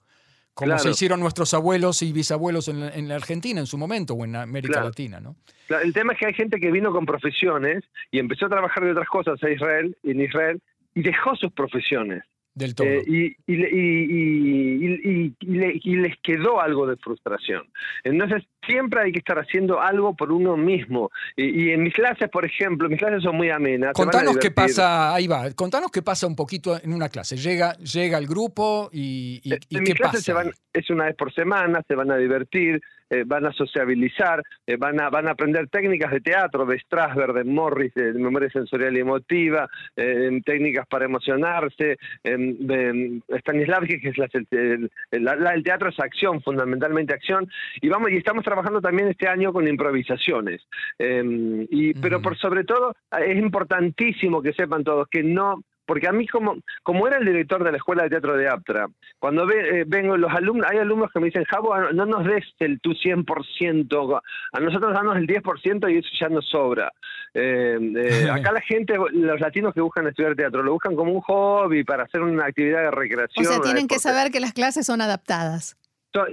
como 0.53 0.77
se 0.77 0.89
hicieron 0.89 1.19
nuestros 1.19 1.53
abuelos 1.53 2.01
y 2.01 2.11
bisabuelos 2.13 2.67
en 2.67 3.07
la, 3.07 3.15
Argentina 3.15 3.59
en 3.59 3.65
su 3.65 3.77
momento 3.77 4.13
o 4.13 4.25
en 4.25 4.35
América 4.35 4.83
Latina, 4.83 5.19
¿no? 5.19 5.35
El 5.81 5.93
tema 5.93 6.13
es 6.13 6.19
que 6.19 6.25
hay 6.27 6.33
gente 6.33 6.59
que 6.59 6.71
vino 6.71 6.91
con 6.91 7.05
profesiones 7.05 7.83
y 8.11 8.19
empezó 8.19 8.45
a 8.45 8.49
trabajar 8.49 8.83
de 8.83 8.91
otras 8.91 9.07
cosas 9.07 9.41
a 9.43 9.49
Israel, 9.49 9.97
en 10.03 10.21
Israel, 10.21 10.61
y 10.93 11.01
dejó 11.01 11.35
sus 11.35 11.51
profesiones. 11.51 12.23
Del 12.55 12.75
todo. 12.75 12.87
Eh, 12.87 13.03
y, 13.07 13.35
y, 13.47 15.33
y, 15.39 15.95
les 15.95 16.15
quedó 16.21 16.61
algo 16.61 16.85
de 16.85 16.97
frustración. 16.97 17.63
Entonces, 18.03 18.43
siempre 18.63 19.01
hay 19.01 19.11
que 19.11 19.17
estar 19.19 19.39
haciendo 19.39 19.81
algo 19.81 20.15
por 20.15 20.31
uno 20.31 20.55
mismo. 20.55 21.09
Y, 21.35 21.71
en 21.71 21.81
mis 21.81 21.93
clases, 21.93 22.29
por 22.29 22.45
ejemplo, 22.45 22.87
mis 22.89 22.99
clases 22.99 23.23
son 23.23 23.37
muy 23.37 23.49
amenas. 23.49 23.93
Contanos 23.93 24.37
qué 24.37 24.51
pasa, 24.51 25.15
ahí 25.15 25.25
va, 25.25 25.51
contanos 25.53 25.89
qué 25.91 26.03
pasa 26.03 26.27
un 26.27 26.35
poquito 26.35 26.79
en 26.79 26.93
una 26.93 27.09
clase. 27.09 27.37
Llega, 27.37 27.75
llega 27.77 28.19
el 28.19 28.27
grupo 28.27 28.89
y, 28.91 29.41
y, 29.43 29.53
en 29.53 29.59
qué 29.69 29.79
mis 29.79 29.95
clases 29.95 30.23
Se 30.23 30.33
van, 30.33 30.51
es 30.73 30.89
una 30.91 31.05
vez 31.05 31.15
por 31.15 31.33
semana, 31.33 31.81
se 31.87 31.95
van 31.95 32.11
a 32.11 32.17
divertir, 32.17 32.79
eh, 33.13 33.25
van 33.27 33.45
a 33.45 33.51
sociabilizar, 33.51 34.41
eh, 34.65 34.75
van, 34.75 34.99
a, 34.99 35.09
van 35.11 35.27
a 35.27 35.31
aprender 35.31 35.67
técnicas 35.69 36.11
de 36.11 36.19
teatro, 36.19 36.65
de 36.65 36.79
Strasberg, 36.79 37.33
de 37.33 37.43
Morris, 37.43 37.93
de 37.93 38.11
memoria 38.13 38.49
sensorial 38.49 38.97
y 38.97 39.01
emotiva, 39.01 39.69
eh, 39.95 40.41
técnicas 40.43 40.87
para 40.87 41.05
emocionarse, 41.05 41.97
de 42.23 43.21
Stanislavski, 43.39 43.99
que 43.99 44.09
es 44.09 44.15
el, 44.51 44.89
el, 45.11 45.63
teatro 45.63 45.89
es 45.89 45.99
acción, 45.99 46.41
fundamentalmente 46.41 47.13
acción, 47.13 47.47
y 47.81 47.89
vamos 47.89 48.09
y 48.09 48.17
estamos 48.17 48.43
trabajando 48.43 48.81
también 48.81 49.09
este 49.09 49.27
año 49.27 49.53
con 49.53 49.67
improvisaciones. 49.67 50.61
y, 50.97 51.93
pero 51.93 52.19
por 52.19 52.35
sobre 52.37 52.63
todo 52.63 52.95
es 53.11 53.37
importantísimo 53.37 54.41
que 54.41 54.53
sepan 54.53 54.83
todos 54.83 55.07
que 55.07 55.21
no 55.21 55.61
porque 55.85 56.07
a 56.07 56.11
mí 56.11 56.27
como, 56.27 56.55
como 56.83 57.07
era 57.07 57.17
el 57.17 57.25
director 57.25 57.63
de 57.63 57.71
la 57.71 57.77
Escuela 57.77 58.03
de 58.03 58.09
Teatro 58.09 58.37
de 58.37 58.49
Aptra, 58.49 58.87
cuando 59.19 59.49
eh, 59.51 59.83
vengo 59.87 60.17
los 60.17 60.31
alumnos, 60.31 60.67
hay 60.69 60.77
alumnos 60.77 61.11
que 61.11 61.19
me 61.19 61.27
dicen, 61.27 61.43
Javo, 61.45 61.77
no 61.91 62.05
nos 62.05 62.25
des 62.25 62.43
el 62.59 62.79
tu 62.79 62.91
100%, 62.91 64.21
a 64.51 64.59
nosotros 64.59 64.93
danos 64.93 65.17
el 65.17 65.27
10% 65.27 65.91
y 65.91 65.97
eso 65.97 66.09
ya 66.19 66.29
nos 66.29 66.47
sobra. 66.47 66.91
Eh, 67.33 67.77
eh, 67.95 68.29
acá 68.31 68.51
la 68.51 68.61
gente, 68.61 68.95
los 69.11 69.39
latinos 69.39 69.73
que 69.73 69.81
buscan 69.81 70.07
estudiar 70.07 70.35
teatro, 70.35 70.63
lo 70.63 70.73
buscan 70.73 70.95
como 70.95 71.11
un 71.11 71.21
hobby 71.21 71.83
para 71.83 72.03
hacer 72.03 72.21
una 72.21 72.45
actividad 72.45 72.83
de 72.83 72.91
recreación. 72.91 73.45
O 73.45 73.49
sea, 73.49 73.61
tienen 73.61 73.87
que 73.87 73.99
saber 73.99 74.31
que 74.31 74.39
las 74.39 74.53
clases 74.53 74.85
son 74.85 75.01
adaptadas 75.01 75.77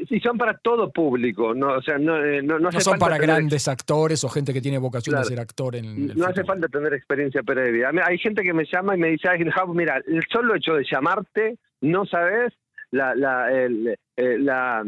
y 0.08 0.20
son 0.20 0.36
para 0.36 0.58
todo 0.58 0.90
público, 0.90 1.54
no, 1.54 1.74
o 1.74 1.82
sea, 1.82 1.98
no, 1.98 2.18
no, 2.42 2.72
son 2.72 2.98
para 2.98 3.18
grandes 3.18 3.68
actores 3.68 4.22
o 4.24 4.28
gente 4.28 4.52
que 4.52 4.60
tiene 4.60 4.78
vocación 4.78 5.18
de 5.18 5.24
ser 5.24 5.40
actor 5.40 5.76
en 5.76 6.08
No 6.16 6.26
hace 6.26 6.44
falta 6.44 6.68
tener 6.68 6.92
experiencia 6.94 7.42
previa. 7.42 7.90
Hay 8.04 8.18
gente 8.18 8.42
que 8.42 8.52
me 8.52 8.64
llama 8.64 8.94
y 8.96 8.98
me 8.98 9.08
dice, 9.08 9.28
mira, 9.74 10.00
el 10.06 10.24
solo 10.30 10.54
hecho 10.54 10.74
de 10.74 10.84
llamarte, 10.90 11.58
no 11.80 12.04
sabes 12.04 12.52
la, 12.90 13.14
la, 13.14 13.50
el, 13.52 13.96
eh, 14.16 14.38
la 14.38 14.84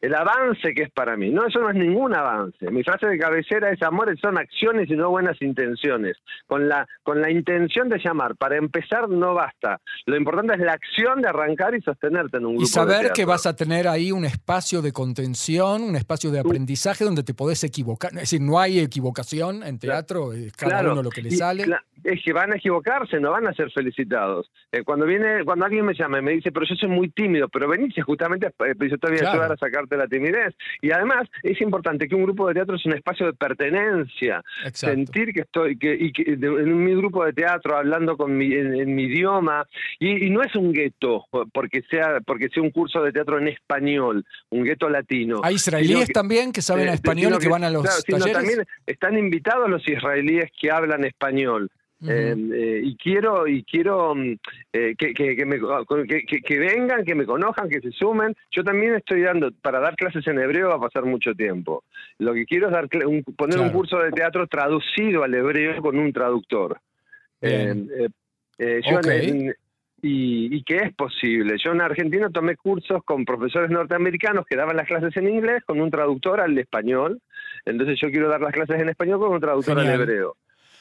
el 0.00 0.14
avance 0.14 0.74
que 0.74 0.82
es 0.82 0.90
para 0.90 1.16
mí. 1.16 1.30
No, 1.30 1.46
eso 1.46 1.60
no 1.60 1.70
es 1.70 1.76
ningún 1.76 2.14
avance. 2.14 2.70
Mi 2.70 2.82
frase 2.82 3.06
de 3.06 3.18
cabecera 3.18 3.70
es 3.70 3.82
amores 3.82 4.18
son 4.20 4.38
acciones 4.38 4.90
y 4.90 4.94
no 4.94 5.10
buenas 5.10 5.40
intenciones. 5.40 6.16
Con 6.46 6.68
la, 6.68 6.86
con 7.02 7.20
la 7.20 7.30
intención 7.30 7.88
de 7.88 7.98
llamar, 7.98 8.36
para 8.36 8.56
empezar 8.56 9.08
no 9.08 9.34
basta. 9.34 9.80
Lo 10.06 10.16
importante 10.16 10.54
es 10.54 10.60
la 10.60 10.72
acción 10.72 11.22
de 11.22 11.28
arrancar 11.28 11.74
y 11.74 11.80
sostenerte 11.80 12.38
en 12.38 12.46
un 12.46 12.52
grupo. 12.56 12.64
Y 12.64 12.66
saber 12.66 13.12
que 13.12 13.24
vas 13.24 13.46
a 13.46 13.56
tener 13.56 13.88
ahí 13.88 14.12
un 14.12 14.24
espacio 14.24 14.82
de 14.82 14.92
contención, 14.92 15.82
un 15.82 15.96
espacio 15.96 16.30
de 16.30 16.40
aprendizaje 16.40 17.04
donde 17.04 17.22
te 17.22 17.34
podés 17.34 17.64
equivocar. 17.64 18.12
Es 18.14 18.20
decir, 18.20 18.40
no 18.40 18.60
hay 18.60 18.80
equivocación 18.80 19.62
en 19.62 19.78
teatro, 19.78 20.32
es 20.32 20.52
cada 20.52 20.82
uno 20.92 21.02
lo 21.02 21.10
que 21.10 21.22
le 21.22 21.30
sale 21.30 21.66
es 22.04 22.22
que 22.22 22.32
van 22.32 22.52
a 22.52 22.56
equivocarse, 22.56 23.18
no 23.18 23.30
van 23.30 23.46
a 23.46 23.54
ser 23.54 23.70
felicitados. 23.70 24.50
Eh, 24.70 24.82
cuando 24.84 25.06
viene, 25.06 25.44
cuando 25.44 25.64
alguien 25.64 25.84
me 25.84 25.94
llama 25.94 26.18
y 26.18 26.22
me 26.22 26.32
dice, 26.32 26.52
pero 26.52 26.66
yo 26.66 26.74
soy 26.74 26.88
muy 26.88 27.08
tímido, 27.08 27.48
pero 27.48 27.68
venís 27.68 27.94
justamente, 28.04 28.46
eh, 28.46 28.74
yo 28.78 28.98
te 28.98 29.10
voy 29.10 29.18
a 29.18 29.30
ayudar 29.30 29.52
a 29.52 29.56
sacarte 29.56 29.96
la 29.96 30.06
timidez. 30.06 30.54
Y 30.82 30.90
además 30.90 31.28
es 31.42 31.60
importante 31.60 32.06
que 32.06 32.14
un 32.14 32.24
grupo 32.24 32.46
de 32.48 32.54
teatro 32.54 32.76
es 32.76 32.84
un 32.84 32.92
espacio 32.92 33.26
de 33.26 33.32
pertenencia, 33.32 34.42
sentir 34.72 35.32
que 35.32 35.40
estoy, 35.40 35.78
que, 35.78 35.96
y 35.98 36.12
que, 36.12 36.32
en 36.32 36.84
mi 36.84 36.94
grupo 36.94 37.24
de 37.24 37.32
teatro 37.32 37.76
hablando 37.76 38.16
con 38.16 38.36
mi, 38.36 38.52
en, 38.52 38.94
mi 38.94 39.04
idioma, 39.04 39.66
y, 39.98 40.30
no 40.30 40.42
es 40.42 40.54
un 40.56 40.72
gueto 40.72 41.26
porque 41.52 41.82
sea, 41.88 42.20
porque 42.26 42.48
sea 42.48 42.62
un 42.62 42.70
curso 42.70 43.02
de 43.02 43.12
teatro 43.12 43.38
en 43.38 43.48
español, 43.48 44.24
un 44.50 44.64
gueto 44.64 44.88
latino. 44.88 45.40
Hay 45.42 45.54
israelíes 45.54 46.08
también 46.08 46.52
que 46.52 46.62
saben 46.62 46.88
eh, 46.88 46.94
español 46.94 47.34
y 47.36 47.38
que, 47.38 47.48
van 47.48 47.64
a 47.64 47.70
los 47.70 48.04
talleres. 48.04 48.32
también 48.32 48.64
están 48.86 49.16
invitados 49.16 49.70
los 49.70 49.86
israelíes 49.88 50.50
que 50.60 50.70
hablan 50.70 51.04
español. 51.04 51.70
Em, 52.06 52.52
eh, 52.52 52.80
y 52.82 52.96
quiero 52.96 53.46
y 53.46 53.62
quiero 53.64 54.14
mm, 54.14 54.36
eh, 54.72 54.94
que, 54.96 55.14
que, 55.14 55.46
me, 55.46 55.58
que, 55.58 56.58
vengan, 56.58 57.04
que 57.04 57.14
me 57.14 57.24
conozcan, 57.24 57.68
que 57.68 57.80
se 57.80 57.92
sumen. 57.92 58.34
Yo 58.50 58.62
también 58.62 58.94
estoy 58.94 59.22
dando, 59.22 59.50
para 59.62 59.80
dar 59.80 59.96
clases 59.96 60.26
en 60.26 60.38
hebreo 60.38 60.68
va 60.68 60.76
a 60.76 60.80
pasar 60.80 61.04
mucho 61.04 61.34
tiempo. 61.34 61.84
Lo 62.18 62.34
que 62.34 62.44
quiero 62.44 62.66
es 62.66 62.72
dar 62.72 62.88
poner 63.36 63.58
un 63.58 63.70
curso 63.70 63.98
de 63.98 64.10
teatro 64.10 64.46
traducido 64.46 65.24
al 65.24 65.34
hebreo 65.34 65.80
con 65.80 65.98
un 65.98 66.12
traductor. 66.12 66.78
Em, 67.40 67.88
eh, 68.58 68.80
y, 70.02 70.54
y, 70.54 70.62
que 70.64 70.76
es 70.76 70.94
posible. 70.94 71.56
Yo 71.64 71.72
en 71.72 71.80
Argentina 71.80 72.28
tomé 72.28 72.56
cursos 72.56 73.02
con 73.04 73.24
profesores 73.24 73.70
norteamericanos 73.70 74.44
que 74.44 74.56
daban 74.56 74.76
las 74.76 74.86
clases 74.86 75.16
en 75.16 75.28
inglés 75.28 75.62
con 75.64 75.80
un 75.80 75.90
traductor 75.90 76.40
al 76.40 76.56
español. 76.58 77.20
Entonces 77.64 77.98
yo 77.98 78.10
quiero 78.10 78.28
dar 78.28 78.42
las 78.42 78.52
clases 78.52 78.78
en 78.78 78.90
español 78.90 79.20
con 79.20 79.32
un 79.32 79.40
traductor 79.40 79.78
al 79.78 79.88
hebreo 79.88 80.36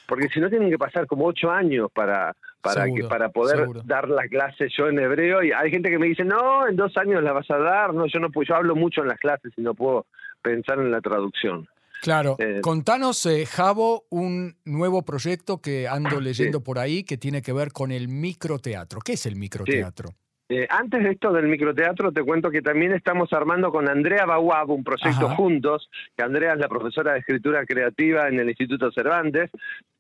porque 0.08 0.30
si 0.30 0.40
no 0.40 0.50
tienen 0.50 0.70
que 0.70 0.78
pasar 0.78 1.08
como 1.08 1.26
ocho 1.26 1.52
años 1.52 1.90
para 1.94 2.36
para 2.62 2.86
que 2.86 3.04
para 3.04 3.30
poder 3.30 3.68
dar 3.86 4.08
las 4.10 4.28
clases. 4.30 4.72
Yo 4.78 4.88
en 4.88 5.00
hebreo 5.00 5.44
y 5.44 5.52
hay 5.52 5.70
gente 5.70 5.90
que 5.90 6.00
me 6.00 6.08
dice 6.08 6.24
no 6.24 6.68
en 6.68 6.76
dos 6.76 6.96
años 6.98 7.22
la 7.22 7.34
vas 7.34 7.50
a 7.52 7.58
dar 7.58 7.94
no 7.94 8.08
yo 8.08 8.20
no 8.20 8.30
puedo 8.30 8.48
yo 8.48 8.56
hablo 8.56 8.76
mucho 8.76 9.02
en 9.02 9.10
las 9.10 9.20
clases 9.20 9.52
y 9.58 9.62
no 9.62 9.74
puedo 9.74 10.06
pensar 10.42 10.80
en 10.80 10.92
la 10.92 11.02
traducción. 11.02 11.68
Claro, 12.02 12.36
eh, 12.38 12.60
contanos, 12.62 13.26
eh, 13.26 13.46
Javo, 13.46 14.04
un 14.10 14.58
nuevo 14.66 15.04
proyecto 15.04 15.62
que 15.62 15.88
ando 15.88 16.20
leyendo 16.20 16.62
por 16.62 16.78
ahí 16.78 17.06
que 17.06 17.18
tiene 17.18 17.42
que 17.42 17.54
ver 17.54 17.72
con 17.72 17.94
el 17.94 18.10
microteatro. 18.10 19.00
¿Qué 19.00 19.14
es 19.14 19.26
el 19.26 19.38
microteatro? 19.38 20.10
Eh, 20.50 20.68
antes 20.70 21.02
de 21.02 21.12
esto 21.12 21.32
del 21.32 21.48
microteatro, 21.48 22.12
te 22.12 22.22
cuento 22.22 22.52
que 22.52 22.62
también 22.62 22.92
estamos 22.92 23.32
armando 23.32 23.72
con 23.72 23.90
Andrea 23.90 24.26
Bawab 24.26 24.70
un 24.72 24.84
proyecto 24.84 25.30
juntos, 25.30 25.90
que 26.18 26.24
Andrea 26.24 26.54
es 26.54 26.60
la 26.60 26.68
profesora 26.68 27.14
de 27.14 27.20
escritura 27.20 27.66
creativa 27.66 28.28
en 28.28 28.38
el 28.40 28.50
Instituto 28.50 28.92
Cervantes. 28.92 29.50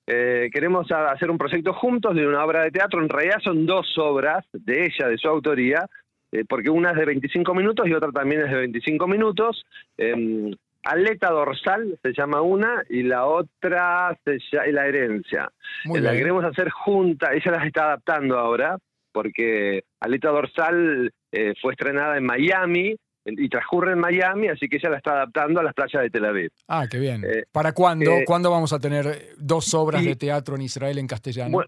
Eh, 0.05 0.50
queremos 0.51 0.91
hacer 0.91 1.31
un 1.31 1.38
proyecto 1.38 1.74
juntos 1.74 2.15
de 2.15 2.27
una 2.27 2.43
obra 2.43 2.63
de 2.63 2.72
teatro. 2.72 3.01
En 3.01 3.10
realidad 3.10 3.39
son 3.43 3.65
dos 3.65 3.98
obras 3.98 4.45
de 4.51 4.86
ella, 4.86 5.07
de 5.07 5.17
su 5.17 5.27
autoría, 5.27 5.86
eh, 6.31 6.43
porque 6.48 6.69
una 6.69 6.91
es 6.91 6.98
de 6.98 7.05
25 7.05 7.53
minutos 7.53 7.88
y 7.88 7.93
otra 7.93 8.12
también 8.12 8.41
es 8.41 8.50
de 8.50 8.57
25 8.57 9.07
minutos. 9.07 9.65
Em, 9.98 10.53
Aleta 10.83 11.29
dorsal 11.29 11.98
se 12.01 12.13
llama 12.13 12.41
una 12.41 12.83
y 12.89 13.03
la 13.03 13.25
otra 13.25 14.17
se 14.25 14.38
llama 14.51 14.67
La 14.67 14.88
herencia. 14.88 15.50
la 15.86 16.12
queremos 16.12 16.43
hacer 16.43 16.69
junta, 16.69 17.31
ella 17.33 17.51
las 17.51 17.65
está 17.65 17.86
adaptando 17.86 18.38
ahora 18.38 18.77
porque 19.13 19.83
Aleta 20.01 20.29
Dorsal 20.29 21.13
eh, 21.31 21.53
fue 21.62 21.74
estrenada 21.74 22.17
en 22.17 22.25
Miami 22.25 22.95
y 23.25 23.50
transcurre 23.50 23.94
en 23.94 24.00
Miami, 24.00 24.50
así 24.50 24.68
que 24.68 24.77
ella 24.77 24.89
la 24.89 24.98
está 24.98 25.12
adaptando 25.12 25.60
a 25.60 25.63
las 25.63 25.74
playas 25.74 26.03
de 26.03 26.10
Tel 26.10 26.25
Aviv. 26.25 26.51
Ah, 26.68 26.88
qué 26.89 27.00
bien. 27.00 27.24
Eh, 27.24 27.46
¿Para 27.51 27.72
cuándo? 27.74 28.12
Eh, 28.12 28.24
¿Cuándo 28.25 28.51
vamos 28.51 28.74
a 28.74 28.80
tener 28.80 29.34
dos 29.38 29.74
obras 29.74 30.03
de 30.03 30.15
teatro 30.15 30.56
en 30.56 30.63
Israel 30.63 30.98
en 30.98 31.08
castellano? 31.08 31.63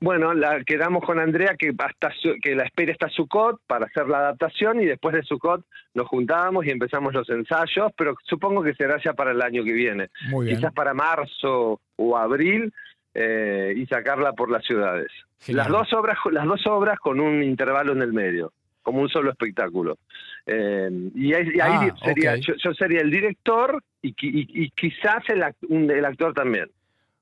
Bueno, 0.00 0.32
la 0.32 0.62
quedamos 0.62 1.04
con 1.04 1.18
Andrea 1.18 1.56
que 1.58 1.72
hasta 1.76 2.12
que 2.40 2.54
la 2.54 2.64
espera 2.64 2.92
hasta 2.92 3.08
Sukkot 3.08 3.60
para 3.66 3.86
hacer 3.86 4.06
la 4.06 4.18
adaptación 4.18 4.80
y 4.80 4.86
después 4.86 5.12
de 5.12 5.24
Sukkot 5.24 5.64
nos 5.94 6.06
juntábamos 6.06 6.64
y 6.66 6.70
empezamos 6.70 7.12
los 7.12 7.28
ensayos, 7.30 7.92
pero 7.96 8.14
supongo 8.22 8.62
que 8.62 8.74
será 8.74 9.00
ya 9.02 9.12
para 9.14 9.32
el 9.32 9.42
año 9.42 9.64
que 9.64 9.72
viene. 9.72 10.08
Quizás 10.46 10.72
para 10.72 10.94
marzo 10.94 11.80
o 11.96 12.16
abril 12.16 12.72
eh, 13.12 13.74
y 13.76 13.86
sacarla 13.86 14.34
por 14.34 14.50
las 14.50 14.64
ciudades. 14.64 15.10
Las 15.48 15.66
dos 15.66 15.92
obras, 15.92 16.16
las 16.30 16.46
dos 16.46 16.64
obras 16.68 17.00
con 17.00 17.18
un 17.18 17.42
intervalo 17.42 17.92
en 17.92 18.02
el 18.02 18.12
medio, 18.12 18.52
como 18.82 19.00
un 19.02 19.08
solo 19.08 19.30
espectáculo. 19.30 19.98
Eh, 20.46 20.90
y, 21.14 21.34
ahí, 21.34 21.48
ah, 21.60 21.94
sería, 22.02 22.36
yo, 22.36 22.54
sería 22.74 23.00
el 23.00 23.10
director 23.10 23.82
y, 24.02 24.14
y, 24.20 24.70
quizás 24.70 25.22
el, 25.28 25.42
el, 25.90 26.04
actor 26.04 26.32
también. 26.32 26.70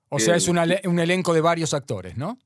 O 0.09 0.19
sea, 0.19 0.37
es 0.37 0.47
eh, 0.49 0.81
un, 0.85 0.99
elenco 0.99 1.35
de 1.35 1.41
varios 1.41 1.75
actores, 1.75 2.17
¿no? 2.17 2.39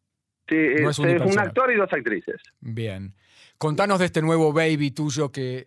Sí, 0.49 0.57
es, 0.57 0.99
un 0.99 1.39
actor 1.39 1.71
y 1.73 1.77
dos 1.77 1.93
actrices. 1.93 2.41
Bien. 2.61 3.15
Contanos 3.59 3.99
de 3.99 4.07
este 4.07 4.23
nuevo 4.23 4.53
baby 4.53 4.91
tuyo 4.91 5.31
que 5.31 5.67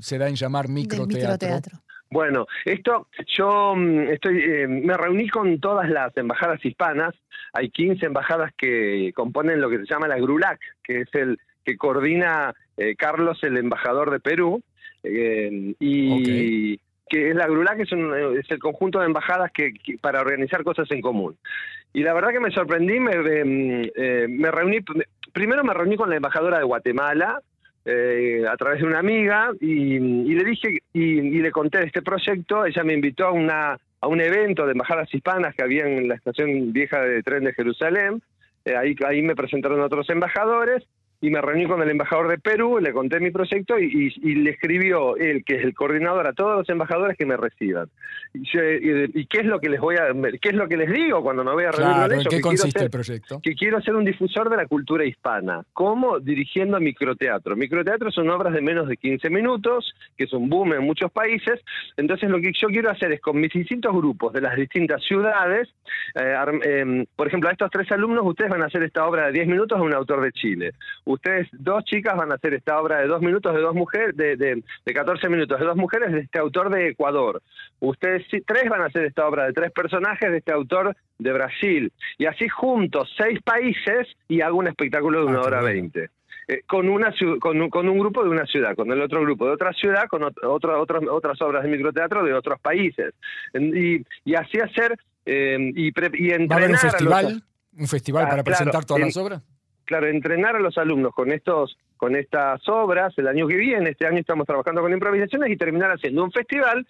se 0.00 0.18
da 0.18 0.28
en 0.28 0.36
llamar 0.36 0.68
microteatro. 0.68 1.82
Bueno, 2.12 2.46
esto 2.66 3.08
yo 3.38 3.74
mm, 3.74 4.10
estoy, 4.10 4.42
eh, 4.42 4.66
me 4.68 4.98
reuní 4.98 5.30
con 5.30 5.58
todas 5.60 5.88
las 5.88 6.14
embajadas 6.14 6.62
hispanas. 6.62 7.14
Hay 7.54 7.70
15 7.70 8.04
embajadas 8.04 8.52
que 8.54 9.12
componen 9.16 9.62
lo 9.62 9.70
que 9.70 9.78
se 9.78 9.86
llama 9.86 10.08
la 10.08 10.18
GRULAC, 10.18 10.60
que 10.84 11.00
es 11.00 11.14
el 11.14 11.38
que 11.64 11.78
coordina 11.78 12.54
eh, 12.76 12.94
Carlos, 12.96 13.38
el 13.42 13.56
embajador 13.56 14.10
de 14.10 14.20
Perú, 14.20 14.62
eh, 15.02 15.74
y 15.78 16.78
que 17.08 17.30
es 17.30 17.36
la 17.36 17.46
GRULAC 17.46 17.80
es, 17.80 17.92
es 17.92 18.50
el 18.50 18.58
conjunto 18.58 19.00
de 19.00 19.06
embajadas 19.06 19.50
que, 19.52 19.74
para 20.00 20.20
organizar 20.20 20.64
cosas 20.64 20.90
en 20.90 21.00
común. 21.02 21.36
Y 21.92 22.02
la 22.02 22.14
verdad 22.14 22.30
que 22.30 22.40
me 22.40 22.50
sorprendí, 22.50 22.98
me, 22.98 23.16
me 24.28 24.50
reuní, 24.50 24.78
primero 25.32 25.62
me 25.62 25.74
reuní 25.74 25.96
con 25.96 26.08
la 26.08 26.16
embajadora 26.16 26.58
de 26.58 26.64
Guatemala, 26.64 27.42
eh, 27.84 28.44
a 28.48 28.56
través 28.56 28.80
de 28.80 28.86
una 28.86 29.00
amiga 29.00 29.50
y, 29.60 29.98
le 29.98 30.44
dije 30.44 30.78
y, 30.92 31.20
le 31.20 31.50
conté 31.50 31.78
de 31.78 31.86
este 31.86 32.02
proyecto. 32.02 32.64
Ella 32.64 32.84
me 32.84 32.94
invitó 32.94 33.26
a, 33.26 33.32
una, 33.32 33.76
a 34.00 34.06
un 34.06 34.20
evento 34.20 34.66
de 34.66 34.72
embajadas 34.72 35.12
hispanas 35.12 35.54
que 35.54 35.64
había 35.64 35.86
en 35.86 36.06
la 36.06 36.14
estación 36.14 36.72
vieja 36.72 37.00
de 37.00 37.22
tren 37.24 37.44
de 37.44 37.54
Jerusalén. 37.54 38.22
Eh, 38.64 38.76
ahí, 38.76 38.94
ahí 39.04 39.22
me 39.22 39.34
presentaron 39.34 39.80
otros 39.80 40.08
embajadores 40.10 40.84
y 41.22 41.30
me 41.30 41.40
reuní 41.40 41.66
con 41.66 41.80
el 41.80 41.88
embajador 41.88 42.28
de 42.28 42.38
Perú, 42.38 42.80
le 42.80 42.92
conté 42.92 43.20
mi 43.20 43.30
proyecto 43.30 43.78
y, 43.78 44.10
le 44.34 44.50
escribió 44.50 45.16
él, 45.16 45.44
que 45.44 45.54
es 45.54 45.64
el 45.64 45.72
coordinador, 45.72 46.26
a 46.26 46.32
todos 46.32 46.58
los 46.58 46.68
embajadores 46.68 47.16
que 47.16 47.24
me 47.24 47.36
reciban. 47.36 47.88
Y, 48.34 49.26
qué 49.26 49.40
es 49.40 49.46
lo 49.46 49.60
que 49.60 49.68
les 49.68 49.80
voy 49.80 49.94
a, 49.96 50.08
qué 50.40 50.48
es 50.48 50.54
lo 50.54 50.66
que 50.66 50.76
les 50.76 50.90
digo 50.90 51.22
cuando 51.22 51.44
me 51.44 51.52
voy 51.52 51.64
a 51.64 51.70
reunir 51.70 51.96
con 51.96 52.12
ellos? 52.12 52.26
¿Qué 52.28 52.40
consiste 52.40 52.82
el 52.82 52.90
proyecto? 52.90 53.40
Que 53.40 53.54
quiero 53.54 53.80
ser 53.82 53.94
un 53.94 54.04
difusor 54.04 54.50
de 54.50 54.56
la 54.56 54.66
cultura 54.66 55.04
hispana. 55.04 55.62
¿Cómo? 55.72 56.18
Dirigiendo 56.18 56.80
microteatro. 56.80 57.54
Microteatro 57.54 58.10
son 58.10 58.28
obras 58.28 58.52
de 58.52 58.60
menos 58.60 58.88
de 58.88 58.96
15 58.96 59.30
minutos, 59.30 59.94
que 60.16 60.24
es 60.24 60.32
un 60.32 60.48
boom 60.48 60.72
en 60.72 60.82
muchos 60.82 61.12
países. 61.12 61.60
Entonces 61.96 62.30
lo 62.30 62.40
que 62.40 62.50
yo 62.52 62.66
quiero 62.66 62.90
hacer 62.90 63.12
es 63.12 63.20
con 63.20 63.40
mis 63.40 63.52
distintos 63.52 63.94
grupos 63.94 64.32
de 64.32 64.40
las 64.40 64.56
distintas 64.56 65.00
ciudades, 65.04 65.68
eh, 66.16 66.34
em, 66.64 67.06
por 67.14 67.28
ejemplo, 67.28 67.48
a 67.48 67.52
estos 67.52 67.70
tres 67.70 67.92
alumnos 67.92 68.26
ustedes 68.26 68.50
van 68.50 68.62
a 68.62 68.66
hacer 68.66 68.82
esta 68.82 69.06
obra 69.06 69.26
de 69.26 69.32
10 69.32 69.46
minutos 69.46 69.78
a 69.78 69.82
un 69.82 69.94
autor 69.94 70.20
de 70.20 70.32
Chile 70.32 70.72
ustedes, 71.12 71.48
dos 71.52 71.84
chicas, 71.84 72.16
van 72.16 72.32
a 72.32 72.36
hacer 72.36 72.54
esta 72.54 72.80
obra 72.80 72.98
de 73.00 73.06
dos 73.06 73.20
minutos 73.20 73.54
de 73.54 73.60
dos 73.60 73.74
mujeres, 73.74 74.16
de, 74.16 74.36
de, 74.36 74.62
de 74.84 74.92
14 74.94 75.28
minutos 75.28 75.58
de 75.58 75.66
dos 75.66 75.76
mujeres 75.76 76.12
de 76.12 76.20
este 76.20 76.38
autor 76.38 76.70
de 76.70 76.88
Ecuador. 76.88 77.42
Ustedes 77.80 78.24
tres 78.46 78.68
van 78.68 78.82
a 78.82 78.86
hacer 78.86 79.04
esta 79.04 79.26
obra 79.26 79.46
de 79.46 79.52
tres 79.52 79.70
personajes 79.72 80.30
de 80.30 80.38
este 80.38 80.52
autor 80.52 80.96
de 81.18 81.32
Brasil. 81.32 81.92
Y 82.18 82.26
así 82.26 82.48
juntos, 82.48 83.12
seis 83.16 83.40
países, 83.42 84.08
y 84.28 84.40
hago 84.40 84.58
un 84.58 84.68
espectáculo 84.68 85.20
de 85.20 85.26
una 85.26 85.38
Ah, 85.38 85.42
hora 85.46 85.62
veinte. 85.62 86.10
Eh, 86.48 86.62
con, 86.66 86.88
una, 86.88 87.14
con, 87.40 87.60
un, 87.62 87.70
con 87.70 87.88
un 87.88 87.98
grupo 87.98 88.24
de 88.24 88.30
una 88.30 88.44
ciudad, 88.46 88.74
con 88.74 88.90
el 88.90 89.00
otro 89.00 89.20
grupo 89.20 89.46
de 89.46 89.52
otra 89.52 89.72
ciudad, 89.72 90.06
con 90.08 90.22
ot- 90.22 90.44
otro- 90.44 90.80
otros- 90.80 91.04
otras 91.08 91.40
obras 91.40 91.62
de 91.62 91.68
microteatro 91.68 92.24
de 92.24 92.34
otros 92.34 92.60
países. 92.60 93.14
Y, 93.54 94.04
y 94.24 94.34
así 94.34 94.58
hacer 94.58 94.96
eh, 95.24 95.56
y, 95.76 95.92
pre- 95.92 96.10
y 96.14 96.28
¿Va 96.30 96.34
a 96.34 96.36
entrenar 96.38 96.58
haber 96.58 96.70
un 96.70 96.76
a 96.76 96.82
los- 96.82 96.92
festival? 96.92 97.42
¿Un 97.78 97.86
festival 97.86 98.22
Ah, 98.24 98.28
para 98.28 98.42
claro, 98.42 98.56
presentar 98.58 98.84
todas 98.84 99.00
en- 99.02 99.06
las 99.06 99.16
obras? 99.16 99.42
Claro, 99.84 100.06
entrenar 100.06 100.56
a 100.56 100.60
los 100.60 100.78
alumnos 100.78 101.12
con 101.14 101.32
estos 101.32 101.76
con 101.96 102.16
estas 102.16 102.68
obras 102.68 103.16
el 103.16 103.28
año 103.28 103.46
que 103.46 103.54
viene, 103.54 103.90
este 103.90 104.08
año 104.08 104.18
estamos 104.18 104.44
trabajando 104.44 104.80
con 104.80 104.92
improvisaciones 104.92 105.50
y 105.50 105.56
terminar 105.56 105.92
haciendo 105.92 106.24
un 106.24 106.32
festival 106.32 106.84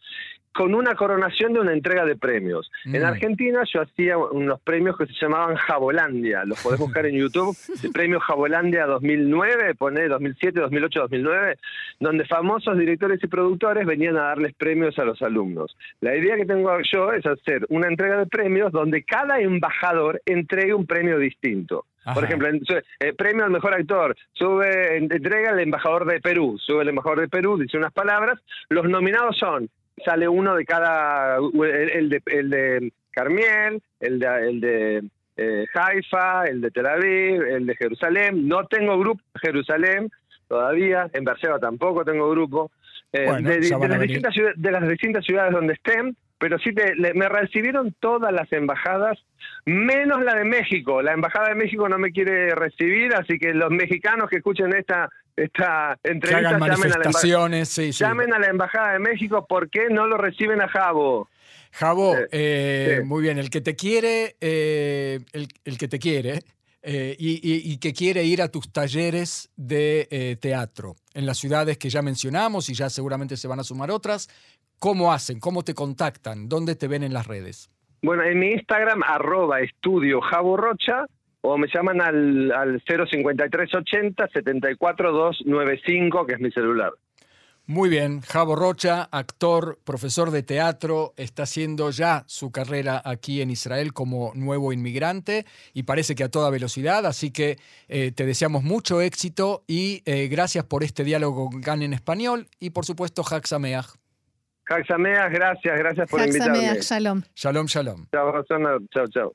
con 0.54 0.75
una 0.75 0.94
coronación 0.94 1.52
de 1.52 1.61
una 1.61 1.72
entrega 1.72 2.04
de 2.04 2.16
premios. 2.16 2.70
En 2.84 3.02
Mm. 3.02 3.06
Argentina 3.06 3.62
yo 3.72 3.82
hacía 3.82 4.18
unos 4.18 4.61
premios 4.61 4.96
que 4.96 5.06
se 5.06 5.14
llamaban 5.20 5.56
Jabolandia, 5.56 6.44
los 6.44 6.62
podés 6.62 6.78
buscar 6.78 7.06
en 7.06 7.16
YouTube, 7.16 7.56
el 7.82 7.92
premio 7.92 8.20
Jabolandia 8.20 8.87
2009, 8.87 9.75
pone 9.75 10.08
2007, 10.08 10.61
2008, 10.61 11.00
2009, 11.00 11.56
donde 12.00 12.25
famosos 12.26 12.78
directores 12.78 13.22
y 13.22 13.26
productores 13.26 13.87
venían 13.87 14.16
a 14.16 14.28
darles 14.28 14.54
premios 14.54 14.99
a 14.99 15.04
los 15.04 15.20
alumnos. 15.22 15.76
La 16.00 16.16
idea 16.16 16.37
que 16.37 16.46
tengo 16.46 16.70
yo 16.90 17.12
es 17.12 17.25
hacer 17.26 17.66
una 17.68 17.88
entrega 17.88 18.18
de 18.18 18.26
premios 18.26 18.72
donde 18.72 19.04
cada 19.04 19.40
embajador 19.40 20.20
entregue 20.26 20.75
un 20.75 20.87
premio 20.87 21.18
distinto. 21.18 21.87
Por 22.14 22.25
ejemplo, 22.25 22.49
eh, 22.49 23.12
premio 23.16 23.44
al 23.44 23.50
mejor 23.50 23.75
actor, 23.75 24.16
sube, 24.32 24.97
en- 24.97 25.12
entrega 25.12 25.50
el 25.50 25.61
embajador 25.61 26.04
de 26.04 26.21
Perú, 26.21 26.59
sube 26.59 26.82
el 26.82 26.88
embajador 26.88 27.21
de 27.21 27.28
Perú, 27.28 27.56
dice 27.59 27.76
unas 27.78 27.92
palabras, 27.92 28.38
los 28.71 28.88
nominados 28.88 29.37
son, 29.38 29.68
sale 30.04 30.26
uno 30.28 30.56
de 30.56 30.64
cada, 30.64 31.37
el, 31.37 31.90
el 31.90 32.09
de, 32.09 32.23
el 32.26 32.50
de 32.50 32.92
Carmiel, 33.12 33.80
el 34.00 34.18
de, 34.18 34.26
el 34.49 34.61
de 34.61 35.02
eh, 35.37 35.66
Haifa, 35.75 36.44
el 36.47 36.61
de 36.61 36.71
Tel 36.71 36.87
Aviv, 36.87 37.42
el 37.42 37.66
de 37.66 37.76
Jerusalén, 37.76 38.49
no 38.49 38.64
tengo 38.66 38.99
grupo 38.99 39.23
en 39.35 39.40
Jerusalén 39.40 40.11
todavía, 40.49 41.09
en 41.12 41.25
Berseba 41.25 41.59
tampoco 41.59 42.04
tengo 42.04 42.28
grupo, 42.30 42.71
eh, 43.12 43.26
Bueno, 43.26 43.49
de, 43.49 43.61
de- 43.61 43.88
las 43.88 44.00
distintas 44.00 44.35
ciudades, 44.35 44.61
de 44.61 44.71
las 44.73 44.88
distintas 44.88 45.25
ciudades 45.25 45.52
donde 45.52 45.75
estén, 45.75 46.16
pero 46.42 46.58
sí 46.58 46.75
te- 46.75 46.96
le- 46.96 47.14
me 47.14 47.28
recibieron 47.28 47.94
todas 48.00 48.32
las 48.32 48.52
embajadas, 48.52 49.16
menos 49.64 50.25
la 50.25 50.34
de 50.34 50.44
México. 50.44 51.00
La 51.00 51.12
embajada 51.12 51.50
de 51.50 51.54
México 51.54 51.88
no 51.88 51.99
me 51.99 52.11
quiere 52.11 52.52
recibir, 52.56 53.14
así 53.14 53.38
que 53.38 53.54
los 53.54 53.70
mexicanos 53.70 54.28
que 54.28 54.38
escuchen 54.38 54.75
esta 54.76 55.08
esta 55.37 55.96
entrevista 56.02 56.49
hagan 56.50 56.61
llamen 56.61 56.92
a, 56.92 56.99
la 56.99 57.64
sí, 57.64 57.92
sí. 57.92 58.04
llamen 58.04 58.34
a 58.34 58.38
la 58.40 58.49
embajada 58.49 58.92
de 58.94 58.99
México. 58.99 59.46
¿Por 59.46 59.70
qué 59.70 59.87
no 59.88 60.06
lo 60.08 60.16
reciben 60.18 60.61
a 60.61 60.68
Jabo? 60.68 61.28
Jabo, 61.70 62.16
Eh, 62.18 62.28
eh, 62.32 63.02
muy 63.04 63.22
bien, 63.22 63.38
el 63.38 63.49
que 63.49 63.61
te 63.61 63.75
quiere, 63.76 64.37
eh, 64.40 65.20
el, 65.32 65.46
el 65.64 65.78
que 65.78 65.87
te 65.88 65.99
quiere 66.00 66.40
eh, 66.82 67.14
y, 67.18 67.34
y- 67.49 67.72
y 67.72 67.78
que 67.78 67.92
quiere 67.94 68.25
ir 68.25 68.42
a 68.42 68.49
tus 68.49 68.70
talleres 68.72 69.49
de 69.56 70.37
teatro 70.40 70.96
en 71.14 71.25
las 71.25 71.38
ciudades 71.38 71.78
que 71.78 71.88
ya 71.88 72.02
mencionamos 72.02 72.68
y 72.68 72.75
ya 72.75 72.90
seguramente 72.90 73.37
se 73.37 73.46
van 73.49 73.61
a 73.61 73.64
sumar 73.64 73.90
otras, 73.92 74.28
¿cómo 74.82 75.12
hacen? 75.12 75.38
¿Cómo 75.38 75.62
te 75.62 75.74
contactan? 75.74 76.48
¿Dónde 76.48 76.74
te 76.74 76.88
ven 76.88 77.04
en 77.04 77.12
las 77.12 77.28
redes? 77.28 77.70
Bueno, 78.02 78.24
en 78.24 78.36
mi 78.36 78.48
Instagram, 78.48 79.04
arroba 79.06 79.60
estudio 79.60 80.20
Jabo 80.20 80.56
Rocha, 80.56 81.06
o 81.40 81.56
me 81.56 81.68
llaman 81.72 82.00
al, 82.00 82.50
al 82.50 82.82
05380 82.84 84.26
74295, 84.26 86.26
que 86.26 86.34
es 86.34 86.40
mi 86.40 86.50
celular. 86.50 86.90
Muy 87.66 87.90
bien, 87.90 88.22
Javo 88.22 88.56
Rocha, 88.56 89.08
actor, 89.12 89.78
profesor 89.84 90.32
de 90.32 90.42
teatro, 90.42 91.14
está 91.16 91.44
haciendo 91.44 91.90
ya 91.90 92.24
su 92.26 92.50
carrera 92.50 93.00
aquí 93.04 93.40
en 93.40 93.52
Israel 93.52 93.92
como 93.92 94.32
nuevo 94.34 94.72
inmigrante 94.72 95.46
y 95.72 95.84
parece 95.84 96.16
que 96.16 96.24
a 96.24 96.28
toda 96.28 96.50
velocidad, 96.50 97.06
así 97.06 97.30
que 97.30 97.56
eh, 97.86 98.10
te 98.10 98.26
deseamos 98.26 98.64
mucho 98.64 99.00
éxito 99.00 99.62
y 99.68 100.02
eh, 100.06 100.26
gracias 100.26 100.64
por 100.64 100.82
este 100.82 101.04
diálogo 101.04 101.50
con 101.50 101.60
GAN 101.60 101.82
en 101.82 101.92
español 101.92 102.48
y 102.58 102.70
por 102.70 102.84
supuesto 102.84 103.22
Hag 103.24 103.46
Sameach. 103.46 104.01
Jaxameas, 104.69 105.31
gracias, 105.31 105.78
gracias 105.78 106.09
por 106.11 106.21
Hag 106.21 106.28
invitarme. 106.28 106.59
Sameach, 106.59 106.83
Shalom. 106.83 107.23
Shalom, 107.35 107.66
shalom. 107.66 108.07
Chao, 108.12 108.33
Rosana. 108.33 108.78
Chao, 108.92 109.07
chao. 109.09 109.33